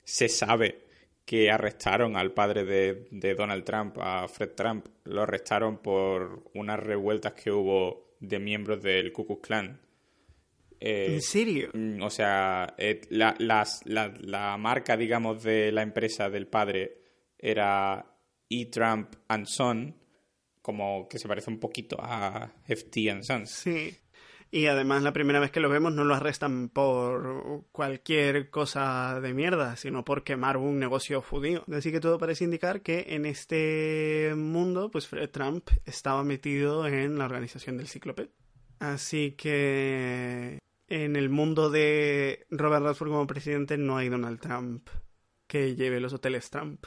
[0.04, 0.90] se sabe
[1.30, 4.88] que arrestaron al padre de, Donald Trump, a Fred Trump.
[5.04, 9.80] Lo arrestaron por unas revueltas que hubo de miembros del Ku Klux Klan.
[10.80, 11.70] Eh, ¿En serio?
[11.72, 17.04] Mm, o sea, eh, la, la, marca, digamos, de la empresa del padre
[17.38, 18.04] era
[18.50, 18.66] E.
[18.72, 19.96] Trump and Son,
[20.62, 23.50] como que se parece un poquito a FT and Sons.
[23.50, 23.98] Sí.
[24.52, 29.34] Y además la primera vez que lo vemos no lo arrestan por cualquier cosa de
[29.34, 31.64] mierda, sino por quemar un negocio judío.
[31.72, 37.20] Así que todo parece indicar que en este mundo, pues Fred Trump estaba metido en
[37.20, 38.32] la organización del Cíclope.
[38.80, 40.58] Así que
[40.88, 44.90] en el mundo de Robert Redford como presidente no hay Donald Trump
[45.46, 46.86] que lleve los hoteles Trump.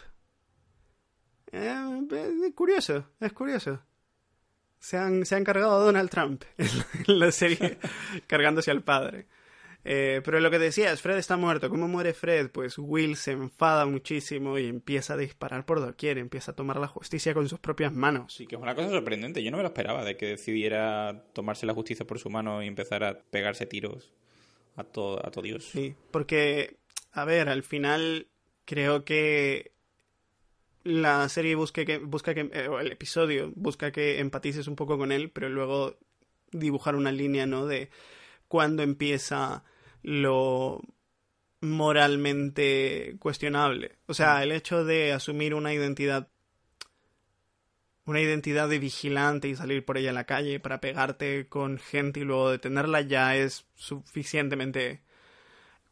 [1.53, 2.07] Eh,
[2.47, 3.81] es curioso, es curioso
[4.83, 7.79] se han, se han cargado a Donald Trump en la serie,
[8.27, 9.27] cargándose al padre.
[9.85, 11.71] Eh, pero lo que decías, Fred está muerto.
[11.71, 12.51] ¿Cómo muere Fred?
[12.51, 16.89] Pues Will se enfada muchísimo y empieza a disparar por doquier, empieza a tomar la
[16.89, 18.35] justicia con sus propias manos.
[18.35, 19.43] Sí, que es una cosa sorprendente.
[19.43, 22.67] Yo no me lo esperaba de que decidiera tomarse la justicia por su mano y
[22.67, 24.13] empezar a pegarse tiros
[24.77, 25.65] a todo, a todo Dios.
[25.65, 26.77] Sí, porque,
[27.13, 28.29] a ver, al final
[28.65, 29.72] creo que
[30.85, 35.13] la serie busca que, busca que eh, el episodio busca que empatices un poco con
[35.13, 35.99] él, pero luego
[36.51, 37.67] dibujar una línea, ¿no?
[37.67, 37.91] De
[38.49, 39.65] cuando empieza
[40.03, 40.83] lo
[41.61, 43.97] moralmente cuestionable.
[44.07, 46.29] O sea, el hecho de asumir una identidad
[48.05, 52.21] una identidad de vigilante y salir por ella en la calle para pegarte con gente
[52.21, 55.02] y luego detenerla ya es suficientemente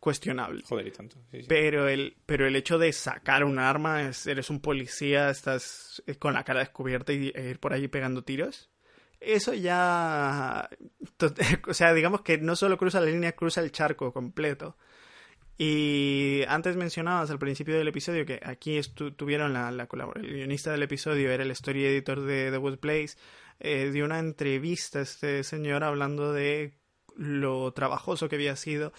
[0.00, 0.62] cuestionable.
[0.66, 1.16] Joder, y tanto.
[1.46, 6.16] Pero, el, pero el hecho de sacar un arma, es, eres un policía, estás eh,
[6.16, 8.70] con la cara descubierta y e ir por allí pegando tiros,
[9.20, 10.68] eso ya...
[11.68, 14.76] O sea, digamos que no solo cruza la línea, cruza el charco completo.
[15.58, 18.80] Y antes mencionabas al principio del episodio que aquí
[19.16, 20.24] tuvieron la, la colaboración.
[20.24, 23.18] El guionista del episodio era el story editor de The Wood Place.
[23.58, 26.78] Eh, dio una entrevista a este señor hablando de
[27.14, 28.94] lo trabajoso que había sido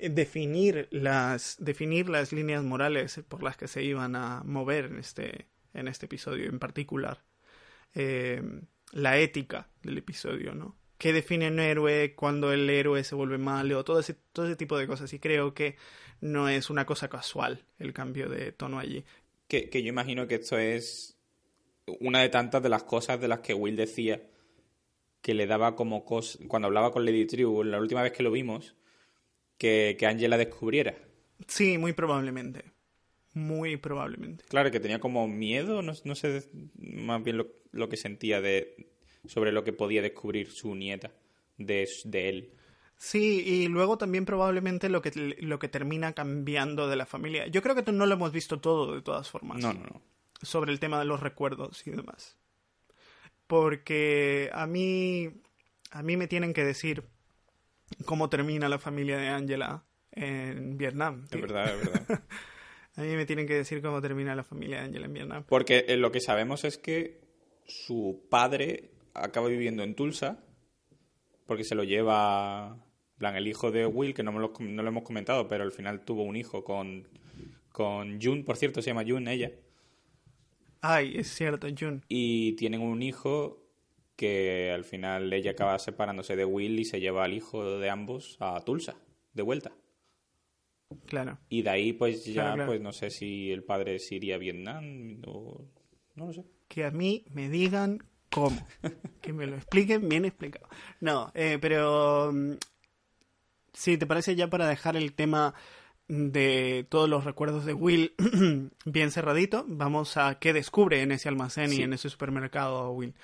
[0.00, 5.46] definir las, definir las líneas morales por las que se iban a mover en este,
[5.74, 7.22] en este episodio en particular.
[7.94, 8.42] Eh,
[8.92, 10.76] la ética del episodio, ¿no?
[10.98, 13.84] ¿Qué define un héroe cuando el héroe se vuelve malo?
[13.84, 15.12] Todo ese, todo ese tipo de cosas.
[15.12, 15.76] Y creo que
[16.20, 19.04] no es una cosa casual el cambio de tono allí.
[19.46, 21.16] Que, que yo imagino que esto es
[22.00, 24.22] una de tantas de las cosas de las que Will decía
[25.22, 28.30] que le daba como cos cuando hablaba con Lady True la última vez que lo
[28.30, 28.74] vimos
[29.58, 30.94] que, que Angela descubriera.
[31.46, 32.64] Sí, muy probablemente.
[33.34, 34.44] Muy probablemente.
[34.48, 36.48] Claro, que tenía como miedo, no, no sé
[36.78, 38.88] más bien lo, lo, que sentía de
[39.26, 41.12] sobre lo que podía descubrir su nieta
[41.58, 42.52] de, de él.
[42.96, 47.46] Sí, y luego también probablemente lo que, lo que termina cambiando de la familia.
[47.46, 49.58] Yo creo que no lo hemos visto todo de todas formas.
[49.58, 50.02] No, no, no.
[50.42, 52.36] Sobre el tema de los recuerdos y demás.
[53.46, 55.30] Porque a mí,
[55.92, 57.04] a mí me tienen que decir
[58.04, 61.24] cómo termina la familia de Angela en Vietnam.
[61.30, 62.22] Es verdad, es verdad.
[62.96, 65.44] A mí me tienen que decir cómo termina la familia de Angela en Vietnam.
[65.48, 67.20] Porque eh, lo que sabemos es que
[67.64, 70.44] su padre acaba viviendo en Tulsa
[71.46, 72.76] porque se lo lleva
[73.18, 75.72] plan, el hijo de Will, que no, me lo, no lo hemos comentado, pero al
[75.72, 77.08] final tuvo un hijo con,
[77.72, 79.52] con June, por cierto, se llama June ella.
[80.80, 82.02] Ay, es cierto, June.
[82.08, 83.67] Y tienen un hijo
[84.18, 88.36] que al final ella acaba separándose de Will y se lleva al hijo de ambos
[88.40, 88.96] a Tulsa,
[89.32, 89.70] de vuelta.
[91.06, 91.38] Claro.
[91.48, 92.70] Y de ahí, pues ya, Claro, claro.
[92.72, 95.64] pues no sé si el padre se iría a Vietnam o.
[96.16, 96.44] No lo sé.
[96.66, 98.66] Que a mí me digan cómo.
[99.22, 100.66] que me lo expliquen bien explicado.
[101.00, 102.32] No, eh, pero.
[102.32, 102.54] mm,
[103.72, 105.54] Si te parece, ya para dejar el tema
[106.08, 108.14] de todos los recuerdos de Will
[108.86, 111.82] bien cerradito, vamos a qué descubre en ese almacén y Sí.
[111.82, 113.14] en ese supermercado Will.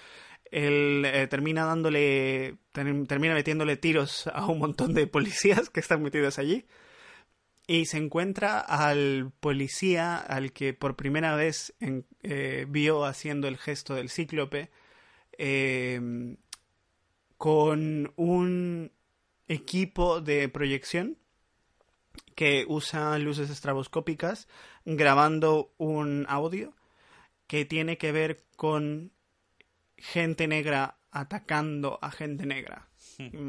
[0.51, 6.03] Él eh, termina dándole, ter- termina metiéndole tiros a un montón de policías que están
[6.03, 6.67] metidos allí.
[7.67, 11.75] Y se encuentra al policía al que por primera vez
[12.23, 14.71] eh, vio haciendo el gesto del cíclope
[15.39, 16.37] eh,
[17.39, 18.93] con un
[19.49, 21.17] equipo de proyección
[22.35, 24.49] que usa luces estroboscópicas
[24.85, 26.75] grabando un audio
[27.47, 29.11] que tiene que ver con
[30.13, 32.89] gente negra atacando a gente negra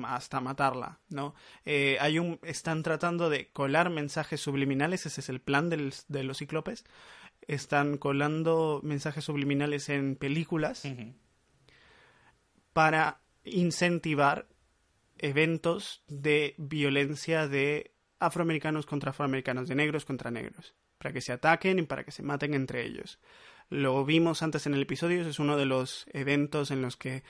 [0.06, 1.34] hasta matarla, ¿no?
[1.66, 6.24] Eh, hay un están tratando de colar mensajes subliminales, ese es el plan del- de
[6.24, 6.86] los cíclopes.
[7.48, 10.86] Están colando mensajes subliminales en películas
[12.74, 14.48] para incentivar
[15.18, 21.80] eventos de violencia de afroamericanos contra afroamericanos, de negros contra negros, para que se ataquen
[21.80, 23.20] y para que se maten entre ellos.
[23.70, 27.24] Lo vimos antes en el episodio, es uno de los eventos en los que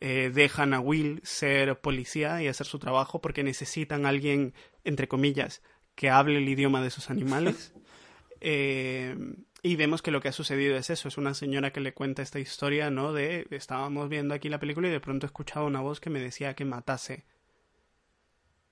[0.00, 5.08] eh, dejan a Will ser policía y hacer su trabajo porque necesitan a alguien, entre
[5.08, 5.62] comillas,
[5.94, 7.74] que hable el idioma de esos animales.
[8.42, 9.14] Eh,
[9.62, 12.22] y vemos que lo que ha sucedido es eso, es una señora que le cuenta
[12.22, 13.12] esta historia, ¿no?
[13.12, 16.54] De estábamos viendo aquí la película y de pronto escuchaba una voz que me decía
[16.54, 17.26] que matase.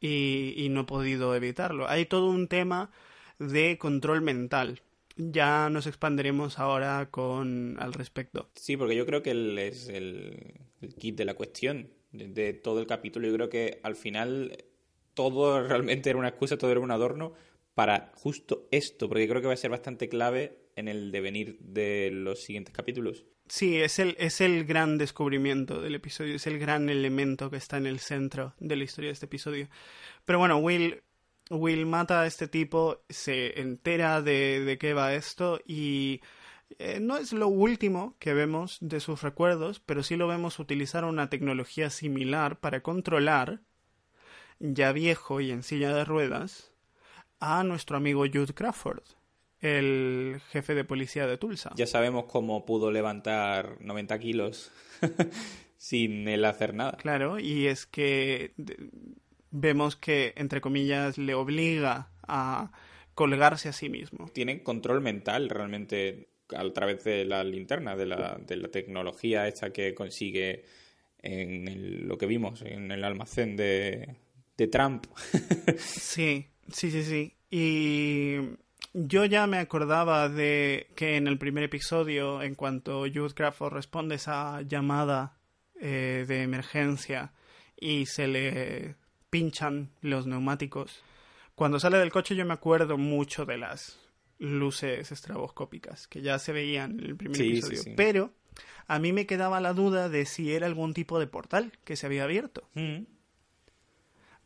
[0.00, 1.86] Y, y no he podido evitarlo.
[1.86, 2.90] Hay todo un tema
[3.38, 4.80] de control mental.
[5.18, 8.48] Ya nos expanderemos ahora con al respecto.
[8.54, 12.52] Sí, porque yo creo que el- es el, el kit de la cuestión de, de
[12.54, 13.26] todo el capítulo.
[13.26, 14.64] Yo creo que al final
[15.14, 17.34] todo realmente era una excusa, todo era un adorno
[17.74, 22.10] para justo esto, porque creo que va a ser bastante clave en el devenir de
[22.12, 23.24] los siguientes capítulos.
[23.48, 27.78] Sí, es el, es el gran descubrimiento del episodio, es el gran elemento que está
[27.78, 29.68] en el centro de la historia de este episodio.
[30.24, 31.02] Pero bueno, Will,
[31.50, 36.20] Will mata a este tipo, se entera de, de qué va esto y
[36.78, 41.04] eh, no es lo último que vemos de sus recuerdos, pero sí lo vemos utilizar
[41.04, 43.60] una tecnología similar para controlar,
[44.58, 46.72] ya viejo y en silla de ruedas,
[47.40, 49.02] a nuestro amigo Jude Crawford,
[49.60, 51.72] el jefe de policía de Tulsa.
[51.76, 54.70] Ya sabemos cómo pudo levantar 90 kilos
[55.78, 56.98] sin él hacer nada.
[56.98, 58.52] Claro, y es que
[59.50, 62.70] vemos que, entre comillas, le obliga a
[63.14, 64.28] colgarse a sí mismo.
[64.32, 69.70] Tienen control mental realmente a través de la linterna, de la, de la tecnología esta
[69.72, 70.64] que consigue
[71.20, 74.14] en el- lo que vimos en el almacén de,
[74.56, 75.06] de Trump.
[75.78, 77.34] Sí, sí, sí, sí.
[77.50, 78.36] Y
[78.94, 84.14] yo ya me acordaba de que en el primer episodio, en cuanto Jude Crawford responde
[84.16, 85.38] esa llamada
[85.80, 87.32] eh, de emergencia
[87.80, 88.94] y se le
[89.30, 91.02] pinchan los neumáticos,
[91.54, 93.98] cuando sale del coche yo me acuerdo mucho de las
[94.38, 97.82] luces estroboscópicas que ya se veían en el primer Sí, sí, episodio.
[97.82, 97.94] sí.
[97.96, 98.32] Pero
[98.86, 102.06] a mí me quedaba la duda de si era algún tipo de portal que se
[102.06, 102.68] había abierto.
[102.74, 103.02] Mm.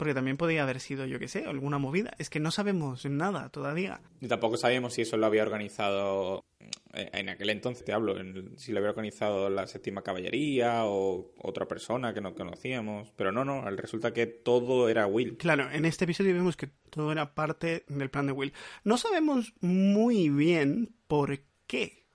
[0.02, 2.10] Porque también podía haber sido, yo qué sé, alguna movida.
[2.18, 4.00] Es que no sabemos nada todavía.
[4.20, 6.44] Y tampoco sabíamos si eso lo había organizado
[6.92, 11.30] eh, en aquel entonces, te hablo, en- si lo había organizado la séptima caballería o
[11.38, 13.12] otra persona que no conocíamos.
[13.14, 15.36] Pero no, no, resulta que todo era Will.
[15.36, 18.52] Claro, en este episodio vemos que todo era parte del plan de Will.
[18.82, 21.38] No sabemos muy bien por
[21.68, 22.06] qué.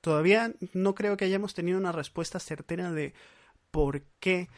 [0.00, 3.14] Todavía no creo que hayamos tenido una respuesta certera de
[3.70, 4.48] por qué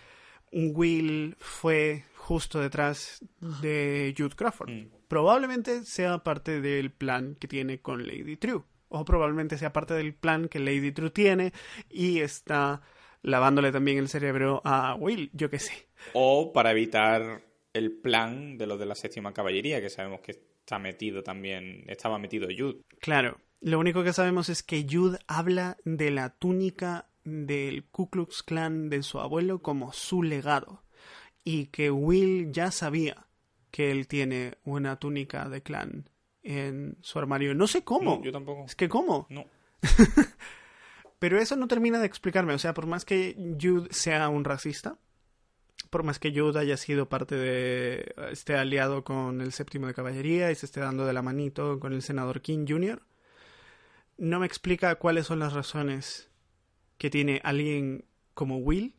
[0.52, 3.24] Will fue justo detrás
[3.60, 4.70] de Jude Crawford.
[4.70, 4.90] Mm.
[5.08, 8.62] Probablemente sea parte del plan que tiene con Lady True.
[8.88, 11.52] O probablemente sea parte del plan que Lady True tiene
[11.90, 12.82] y está
[13.22, 15.88] lavándole también el cerebro a Will, yo qué sé.
[16.12, 17.42] O para evitar
[17.72, 22.18] el plan de los de la séptima caballería, que sabemos que está metido también, estaba
[22.18, 22.82] metido Jude.
[23.00, 28.42] Claro, lo único que sabemos es que Jude habla de la túnica del Ku Klux
[28.42, 30.82] Klan de su abuelo como su legado.
[31.44, 33.26] Y que Will ya sabía
[33.70, 36.08] que él tiene una túnica de clan
[36.42, 37.54] en su armario.
[37.54, 38.16] No sé cómo.
[38.16, 38.64] No, yo tampoco.
[38.66, 39.26] Es que cómo.
[39.30, 39.46] No.
[41.18, 42.54] Pero eso no termina de explicarme.
[42.54, 44.98] O sea, por más que Jude sea un racista,
[45.90, 48.14] por más que Jude haya sido parte de.
[48.30, 51.92] esté aliado con el séptimo de caballería y se esté dando de la manito con
[51.92, 53.02] el senador King Jr.,
[54.18, 56.30] no me explica cuáles son las razones
[56.98, 58.94] que tiene alguien como Will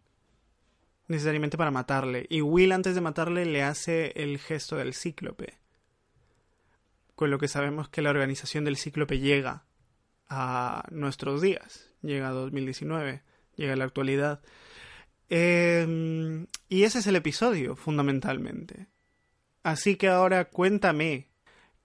[1.08, 2.26] necesariamente para matarle.
[2.30, 5.58] Y Will antes de matarle le hace el gesto del cíclope.
[7.16, 9.66] Con lo que sabemos que la organización del cíclope llega
[10.28, 13.22] a nuestros días, llega a 2019,
[13.56, 14.42] llega a la actualidad.
[15.30, 18.88] Eh, y ese es el episodio, fundamentalmente.
[19.64, 21.30] Así que ahora cuéntame,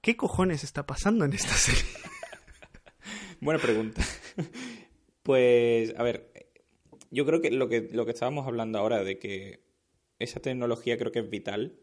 [0.00, 1.84] ¿qué cojones está pasando en esta serie?
[3.40, 4.02] Buena pregunta.
[5.28, 6.27] Pues, a ver,
[7.10, 9.60] yo creo que lo que, lo que estábamos hablando ahora de que
[10.18, 11.78] esa tecnología creo que es vital.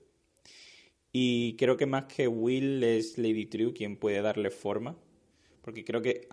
[1.11, 4.97] Y creo que más que Will es Lady True quien puede darle forma.
[5.61, 6.28] Porque creo que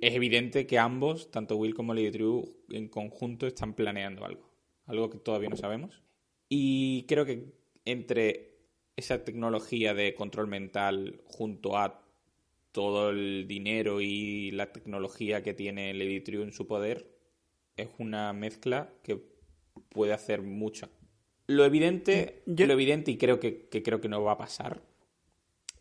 [0.00, 4.50] es evidente que ambos, tanto Will como Lady True, en conjunto están planeando algo.
[4.86, 6.02] Algo que todavía no sabemos.
[6.48, 7.52] Y creo que
[7.84, 8.54] entre
[8.96, 12.02] esa tecnología de control mental junto a
[12.72, 17.13] todo el dinero y la tecnología que tiene Lady True en su poder,
[17.76, 19.20] es una mezcla que
[19.90, 20.88] puede hacer mucho.
[21.46, 24.82] Lo evidente, Yo- lo evidente y creo que, que creo que no va a pasar,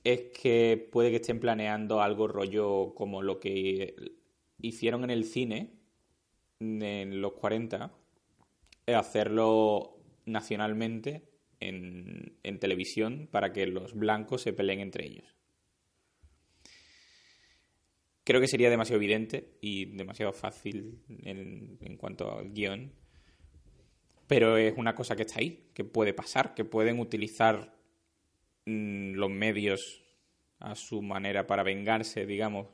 [0.04, 3.96] es que puede que estén planeando algo rollo como lo que
[4.60, 5.72] hicieron en el cine
[6.60, 7.94] en los 40,
[8.88, 11.30] eh, hacerlo nacionalmente
[11.60, 15.36] en, en televisión para que los blancos se peleen entre ellos.
[18.24, 22.94] Creo que sería demasiado evidente y demasiado fácil en, cuanto al guion.
[24.28, 27.76] Pero es una cosa que está ahí, que puede pasar, que pueden utilizar
[28.66, 30.04] mm, los medios
[30.60, 32.68] a su manera para vengarse, digamos.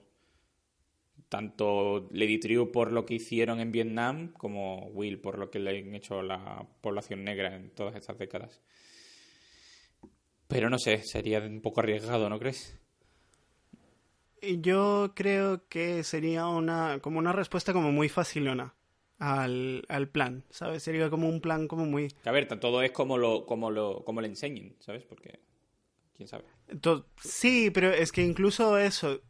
[1.28, 5.80] Tanto Lady True por lo que hicieron en Vietnam, como Will por lo que le
[5.80, 8.62] han hecho a la población negra en todas estas décadas.
[10.48, 12.80] Pero no sé, sería un poco arriesgado, ¿no crees?
[14.42, 18.76] Yo creo que sería una como una respuesta como muy facilona
[19.18, 20.84] al, al plan, ¿sabes?
[20.84, 22.14] Sería como un plan como muy...
[22.26, 25.04] A ver, todo es como lo, como lo, como le enseñen, ¿sabes?
[25.04, 25.40] Porque,
[26.16, 26.46] quién sabe.
[26.82, 29.22] to- Sí, pero es que incluso eso,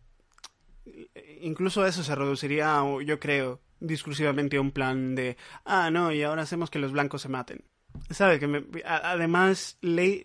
[1.41, 6.43] incluso eso se reduciría, yo creo, discursivamente a un plan de, ah, no, y ahora
[6.43, 7.63] hacemos que los blancos se maten.
[8.11, 8.39] ¿Sabes?
[8.39, 9.77] Que me- además,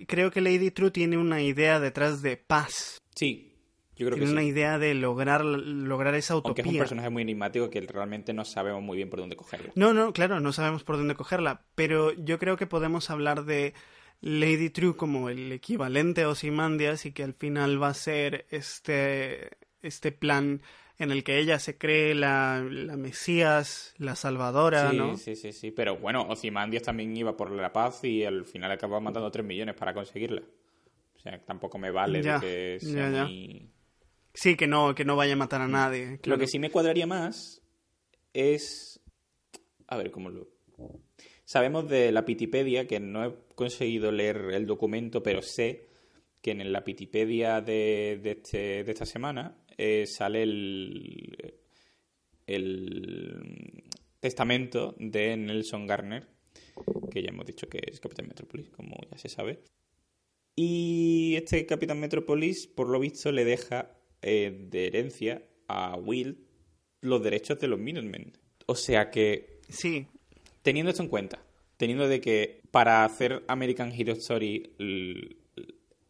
[0.06, 2.98] creo que Lady True tiene una idea detrás de paz.
[3.14, 3.53] Sí,
[3.96, 4.48] yo creo que Tiene una sí.
[4.48, 6.80] idea de lograr, lograr esa Aunque es un utopía.
[6.80, 9.72] personaje muy enigmático que realmente no sabemos muy bien por dónde cogerlo.
[9.76, 13.74] No, no, claro, no sabemos por dónde cogerla, pero yo creo que podemos hablar de
[14.20, 19.50] Lady True como el equivalente a Ozymandias y que al final va a ser este,
[19.82, 20.62] este plan
[20.98, 25.16] en el que ella se cree la, la Mesías, la Salvadora, sí, ¿no?
[25.16, 25.70] sí, sí, sí.
[25.72, 29.74] Pero bueno, Ozymandias también iba por la paz y al final acabó matando 3 millones
[29.74, 30.42] para conseguirla.
[31.16, 33.24] O sea, tampoco me vale Ya, de que sea ya, ya.
[33.24, 33.70] muy-
[34.34, 36.18] Sí, que no, que no vaya a matar a nadie.
[36.24, 37.62] Lo que sí me cuadraría más
[38.32, 39.00] es...
[39.86, 40.48] A ver, ¿cómo lo...?
[41.44, 45.88] Sabemos de la Pitipedia, que no he conseguido leer el documento, pero sé
[46.42, 51.54] que en la Pitipedia de, de, este- de esta semana eh, sale el,
[52.46, 53.84] el
[54.20, 56.26] testamento de Nelson Garner,
[57.10, 59.62] que ya hemos dicho que es Capitán Metrópolis, como ya se sabe.
[60.56, 63.90] Y este Capitán Metrópolis, por lo visto, le deja
[64.26, 66.46] eh, de herencia a Will
[67.02, 68.32] los derechos de los Minutemen.
[68.66, 70.06] O sea que, Sí,
[70.62, 71.44] teniendo esto en cuenta,
[71.76, 75.36] teniendo de que para hacer American Hero Story el,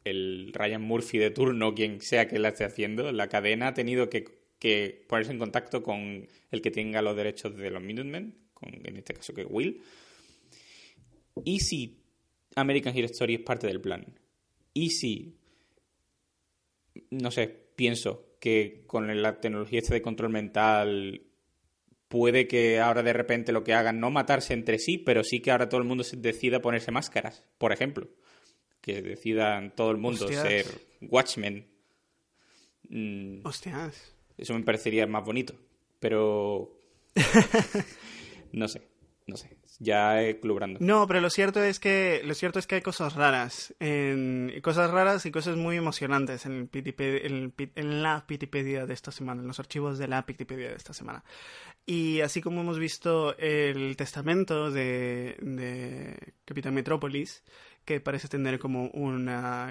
[0.05, 4.09] el Ryan Murphy de turno, quien sea que la esté haciendo, la cadena ha tenido
[4.09, 4.25] que,
[4.61, 8.97] que ponerse en contacto con el que tenga los derechos de los Minutemen, con, en
[8.97, 9.83] este caso que Will.
[11.45, 12.01] ¿Y si
[12.55, 14.07] American Hero Story es parte del plan?
[14.73, 15.37] ¿Y si,
[17.11, 21.23] no sé, pienso que con la tecnología esta de control mental
[22.09, 25.51] puede que ahora de repente lo que hagan no matarse entre sí, pero sí que
[25.51, 28.09] ahora todo el mundo se decida ponerse máscaras, por ejemplo.
[28.81, 30.43] Que decidan todo el mundo Hostias.
[30.43, 30.67] ser
[31.01, 31.67] Watchmen.
[32.89, 34.15] Mm, hostias.
[34.37, 35.55] eso me parecería más bonito.
[36.01, 36.79] Pero.
[38.53, 38.83] No sé.
[39.27, 40.79] no sé, ya clubrando.
[40.81, 44.91] No, pero lo cierto es que lo cierto es que hay cosas raras, en, cosas
[44.91, 49.59] raras y cosas muy emocionantes en, el en, la Pitipedia de esta semana, en los
[49.59, 51.25] archivos de la Pitipedia de esta semana.
[51.87, 57.43] Y así como hemos visto el testamento de, de Capitán Metrópolis,
[57.85, 59.27] que parece tener como un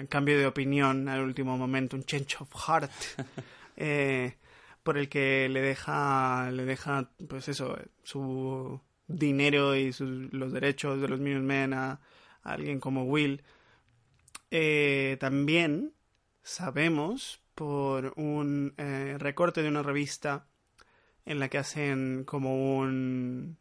[0.08, 2.90] cambio de opinión al último momento, un change of heart,
[3.76, 4.36] eh,
[4.82, 11.08] por el que le deja, le deja, pues eso, su dinero y los derechos de
[11.08, 12.00] los Minutemen a,
[12.42, 13.42] a alguien como Will.
[14.50, 15.92] Eh, también
[16.42, 20.46] sabemos por un eh, recorte de una revista
[21.24, 23.58] en la que hacen como un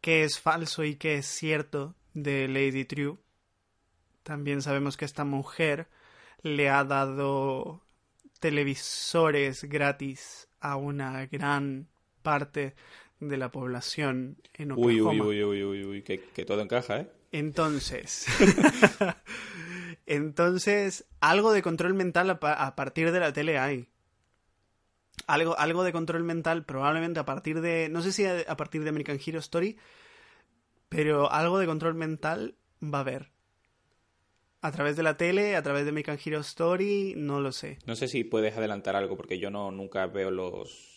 [0.00, 3.18] qué es falso y qué es cierto de Lady True.
[4.22, 5.88] También sabemos que esta mujer
[6.42, 7.82] le ha dado
[8.40, 11.88] televisores gratis a una gran
[12.22, 12.74] parte
[13.28, 15.24] de la población en Oklahoma.
[15.24, 17.08] Uy, uy, uy, uy, uy, que, todo encaja, ¿eh?
[17.30, 18.26] Entonces,
[20.06, 23.88] entonces, algo de control mental a, partir de la tele hay.
[25.26, 28.90] Algo, algo de control mental probablemente a partir de, no sé si a, partir de
[28.90, 29.78] American Hero Story,
[30.88, 33.30] pero algo de control mental va a haber.
[34.60, 37.78] A través de la tele, a través de American Hero Story, no lo sé.
[37.86, 40.91] No sé si puedes adelantar algo porque yo no nunca veo los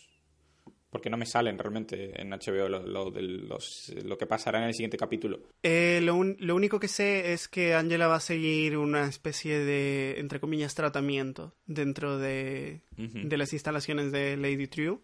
[0.90, 5.40] porque no me salen realmente en HBO lo, lo que pasará en el siguiente capítulo.
[5.62, 6.14] Eh, lo,
[6.54, 11.54] único que sé es que Angela va a seguir una especie de, entre comillas, tratamiento
[11.66, 15.00] dentro de, de las instalaciones de Lady True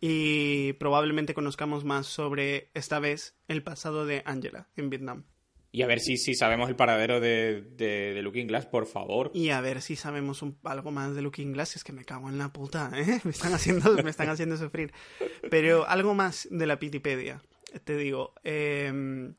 [0.00, 5.24] y probablemente conozcamos más sobre, esta vez, el pasado de Angela en Vietnam.
[5.72, 9.30] Y a ver si, si sabemos el paradero de, de, Looking Glass, por favor.
[9.34, 11.76] Y a ver si sabemos algo más de Looking Glass.
[11.76, 13.20] Es que me cago en la puta, ¿eh?
[13.24, 14.92] Me están haciendo, me están haciendo sufrir.
[15.48, 17.40] Pero algo más de la Pitipedia.
[17.84, 19.34] Te digo, em,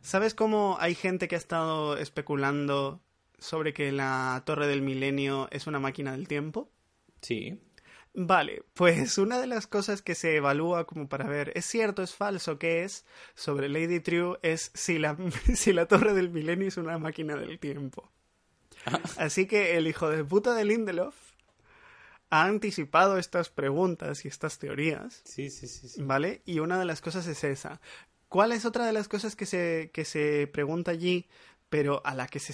[0.00, 3.00] ¿sabes cómo hay gente que ha estado especulando
[3.38, 6.72] sobre que la Torre del Milenio es una máquina del tiempo?
[7.22, 7.60] Sí.
[8.20, 12.16] Vale, pues una de las cosas que se evalúa como para ver es cierto, es
[12.16, 13.04] falso, qué es
[13.36, 15.16] sobre Lady True es si la,
[15.54, 18.10] si la Torre del Milenio es una máquina del tiempo.
[19.18, 21.14] Así que el hijo de puta de Lindelof
[22.30, 25.22] ha anticipado estas preguntas y estas teorías.
[25.24, 26.42] Sí, sí, sí, ¿Vale?
[26.44, 27.80] Y una de las cosas es esa.
[28.28, 31.28] ¿Cuál es otra de las cosas que se, que se pregunta allí,
[31.68, 32.52] pero a la que se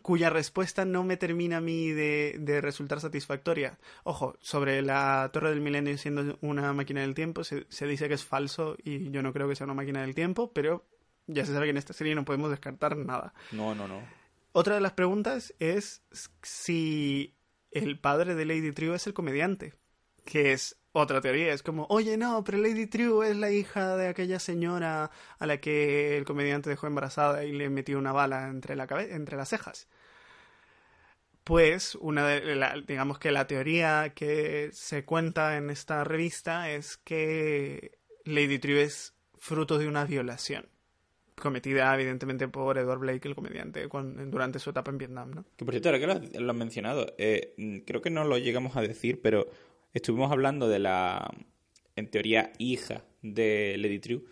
[0.00, 3.78] cuya respuesta no me termina a mí de, resultar satisfactoria.
[4.04, 8.24] Ojo, sobre la Torre del Milenio siendo una máquina del tiempo, se, dice que es
[8.24, 10.86] falso y yo no creo que sea una máquina del tiempo, pero
[11.26, 13.34] ya se sabe que en esta serie no podemos descartar nada.
[13.50, 14.00] No, no, no.
[14.52, 16.02] Otra de las preguntas es
[16.42, 17.34] si
[17.70, 19.74] el padre de Lady True es el comediante,
[20.24, 21.52] que es otra teoría.
[21.52, 25.58] Es como, oye, no, pero Lady True es la hija de aquella señora a la
[25.58, 29.88] que el comediante dejó embarazada y le metió una bala entre, la entre las cejas.
[31.44, 37.98] Pues, una de digamos que la teoría que se cuenta en esta revista es que
[38.24, 40.68] Lady True es fruto de una violación
[41.42, 43.86] cometida evidentemente por Edward Blake, el comediante,
[44.26, 45.44] durante su etapa en Vietnam, ¿no?
[45.56, 48.80] Que por cierto, ahora que lo, has mencionado, eh, creo que no lo llegamos a
[48.80, 49.48] decir, pero
[49.92, 51.30] estuvimos hablando de la,
[51.96, 54.22] en teoría, hija de Lady True,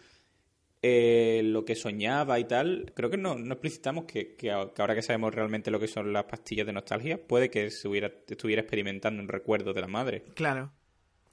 [0.82, 5.34] eh, lo que soñaba y tal, creo que no, no explicitamos que, ahora que sabemos
[5.34, 9.28] realmente lo que son las pastillas de nostalgia, puede que se hubiera, estuviera experimentando un
[9.28, 10.24] recuerdo de la madre.
[10.34, 10.72] Claro.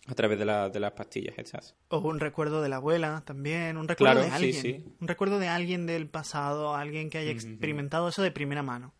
[0.05, 1.75] A través de, de las pastillas hechas.
[1.89, 4.95] O un recuerdo de la abuela también, un recuerdo de alguien.
[5.01, 8.93] Un recuerdo de alguien del pasado, alguien que haya experimentado eso de primera mano.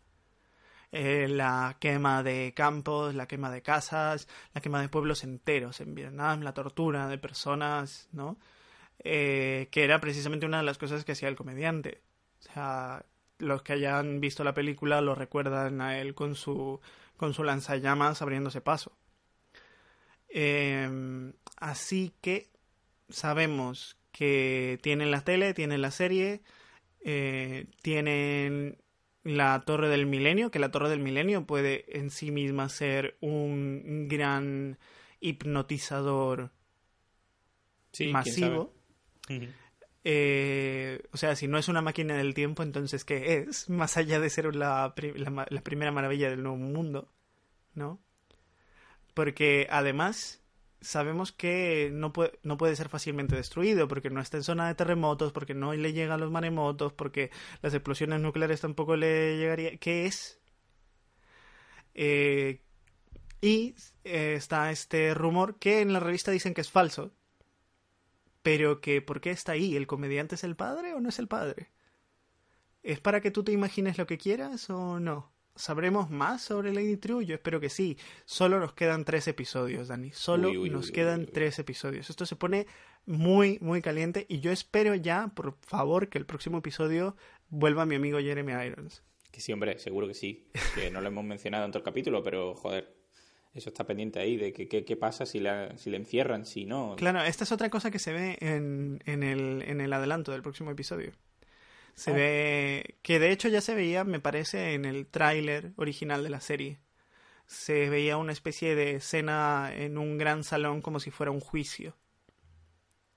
[0.90, 5.94] Eh, la quema de campos, la quema de casas, la quema de pueblos enteros en
[5.94, 8.38] Vietnam, la tortura de personas, ¿no?
[9.00, 12.02] Eh, que era precisamente una de las cosas que hacía el comediante.
[12.40, 13.04] O sea,
[13.38, 16.80] los que hayan visto la película lo recuerdan a él con su,
[17.16, 18.96] con su lanzallamas abriéndose paso.
[20.28, 22.50] Em, así que
[23.08, 26.42] sabemos que tienen la tele, tienen la serie,
[27.00, 28.78] eh, tienen
[29.36, 34.08] la Torre del Milenio, que la Torre del Milenio puede en sí misma ser un
[34.08, 34.78] gran
[35.20, 36.50] hipnotizador
[38.10, 38.74] masivo.
[40.04, 43.68] Eh, o sea, si no es una máquina del tiempo, entonces ¿qué es?
[43.70, 44.94] Más allá de ser la,
[45.50, 47.12] la primera maravilla del nuevo mundo,
[47.74, 48.00] ¿no?
[49.12, 50.42] Porque además
[50.80, 55.54] sabemos que no puede, ser fácilmente destruido porque no está en zona de terremotos, porque
[55.54, 57.30] no le llegan los maremotos, porque
[57.62, 59.76] las explosiones nucleares tampoco le llegaría.
[59.78, 60.40] ¿Qué es?
[61.94, 62.62] Eh,
[63.40, 63.74] y
[64.04, 67.12] eh, está este rumor que en la revista dicen que es falso,
[68.42, 69.76] pero que ¿por qué está ahí?
[69.76, 71.70] ¿El comediante es el padre o no es el padre?
[72.82, 75.32] ¿Es para que tú te imagines lo que quieras o no?
[75.58, 77.26] ¿Sabremos más sobre Lady True?
[77.26, 77.96] Yo espero que sí.
[78.24, 80.10] Solo nos quedan tres episodios, Dani.
[80.12, 82.08] Solo Uy, uy, nos uy, quedan tres episodios.
[82.10, 82.66] Esto se pone
[83.06, 87.16] muy, muy caliente y yo espero ya, por favor, que el próximo episodio
[87.48, 89.02] vuelva mi amigo Jeremy Irons.
[89.30, 90.48] Que sí, hombre, seguro que sí.
[90.74, 92.96] Que no lo hemos mencionado en todo el capítulo, pero joder,
[93.52, 96.64] eso está pendiente ahí de que, que- qué pasa si, la, si le encierran, si
[96.66, 96.94] no.
[96.96, 100.42] Claro, esta es otra cosa que se ve en, en, el, en el adelanto del
[100.42, 101.12] próximo episodio.
[101.98, 102.14] Se Ah.
[102.14, 106.40] ve que de hecho ya se veía, me parece, en el tráiler original de la
[106.40, 106.78] serie.
[107.46, 111.96] Se veía una especie de escena en un gran salón como si fuera un juicio.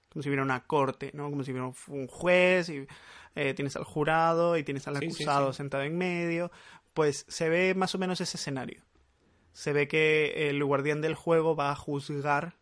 [0.09, 1.29] Como si hubiera una corte, ¿no?
[1.29, 2.87] Como si hubiera un juez y
[3.35, 5.57] eh, tienes al jurado y tienes al Sí, sí, acusado sí.
[5.57, 6.51] sentado en medio.
[6.95, 8.83] Pues se ve más o menos ese escenario.
[9.53, 12.57] Se ve que el guardián del juego va a juzgar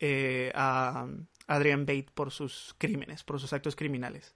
[0.00, 1.06] eh, a
[1.46, 4.34] Adrian Bate por sus crímenes, por sus actos criminales.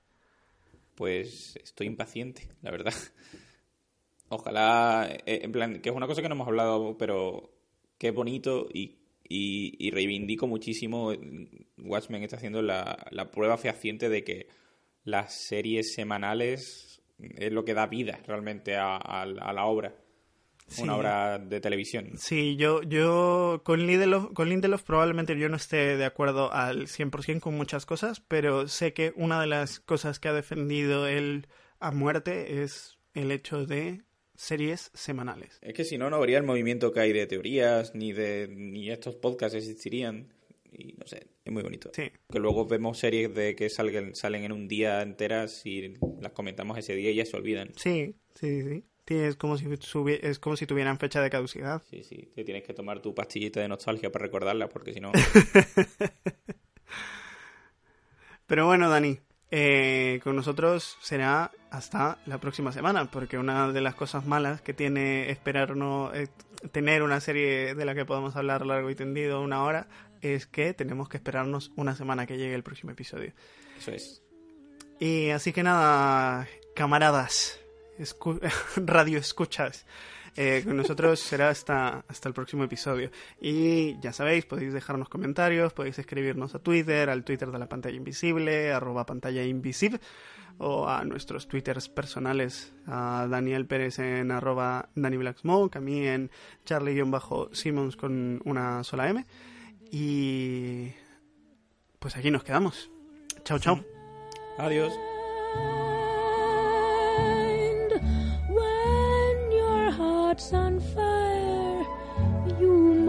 [0.99, 2.93] Pues estoy impaciente, la verdad.
[4.31, 7.53] Ojalá, eh, en plan, que es una cosa que no hemos hablado, pero
[7.99, 11.13] qué bonito y, y, reivindico muchísimo.
[11.77, 14.49] Watchmen está haciendo la, la prueba fehaciente de que
[15.05, 19.95] las series semanales es lo que da vida realmente a la obra.
[20.69, 20.83] Sí.
[20.83, 22.13] Una obra de televisión.
[22.19, 27.41] Sí, yo, yo con Lindelof, con Lindelof probablemente yo no esté de acuerdo al 100%
[27.41, 31.47] con muchas cosas, pero sé que una de las cosas que ha defendido él
[31.81, 34.03] a muerte es el hecho de
[34.35, 35.59] series semanales.
[35.63, 38.91] Es que si no, no habría el movimiento que hay de teorías, ni de ni
[38.91, 40.33] estos podcasts existirían.
[40.71, 41.91] Y no sé, es muy bonito.
[41.95, 42.11] Sí.
[42.31, 46.79] Que luego vemos series de que salgan, salen en un día enteras y las comentamos
[46.79, 47.73] ese día y ya se olvidan.
[47.77, 48.85] Sí, sí, sí.
[49.15, 51.83] Es como si subi- es como si tuvieran fecha de caducidad.
[51.91, 55.13] Sí, sí, te tienes que tomar tu pastillita de nostalgia para recordarlas, porque si no...
[58.47, 59.19] Pero bueno, Dani,
[59.51, 64.73] eh, con nosotros será hasta la próxima semana, porque una de las cosas malas que
[64.73, 66.29] tiene esperarnos, eh,
[66.73, 69.87] tener una serie de la que podamos hablar largo y tendido una hora,
[70.23, 73.33] es que tenemos que esperarnos una semana que llegue el próximo episodio.
[73.79, 74.23] Eso es.
[74.99, 77.61] Y así que nada, camaradas,
[78.77, 79.87] radio escuchas.
[80.37, 83.11] eh, con nosotros será hasta, hasta el próximo episodio.
[83.41, 87.97] Y ya sabéis, podéis dejarnos comentarios, podéis escribirnos a Twitter, al Twitter de la pantalla
[87.97, 90.01] invisible, arroba pantalla invisible,
[90.59, 96.07] o a nuestros Twitters personales, a Daniel Pérez en arroba Danny Black Smoke, a mí
[96.07, 96.31] en
[96.65, 99.27] Charlie-Simmons con una sola M.
[99.91, 100.93] Y
[101.99, 102.91] pues aquí nos quedamos.
[103.45, 103.85] Chao, chao.
[104.59, 104.93] Adiós.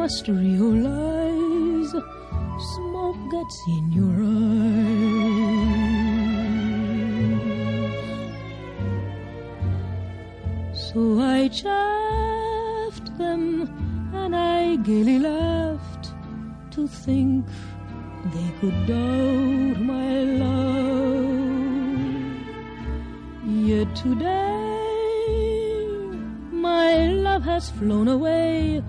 [0.09, 1.91] Must realize
[2.73, 4.73] smoke gets in your eyes
[10.73, 13.43] so i chaffed them
[14.15, 16.11] and i gaily laughed
[16.71, 17.45] to think
[18.33, 21.39] they could doubt my love.
[23.45, 24.79] Yet today
[26.51, 28.83] my love has flown away.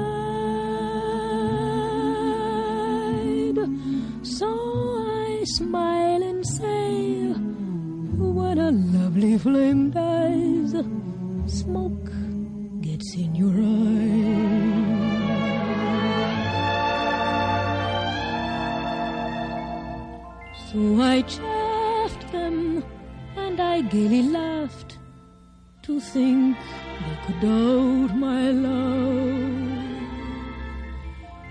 [4.23, 7.33] So I smile and say,
[8.17, 10.75] What a lovely flame dies,
[11.47, 12.08] smoke
[23.91, 24.99] gaily laughed
[25.83, 26.57] to think
[27.05, 29.69] they could doubt my love.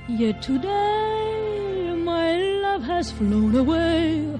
[0.07, 4.39] Yet today my love has flown away.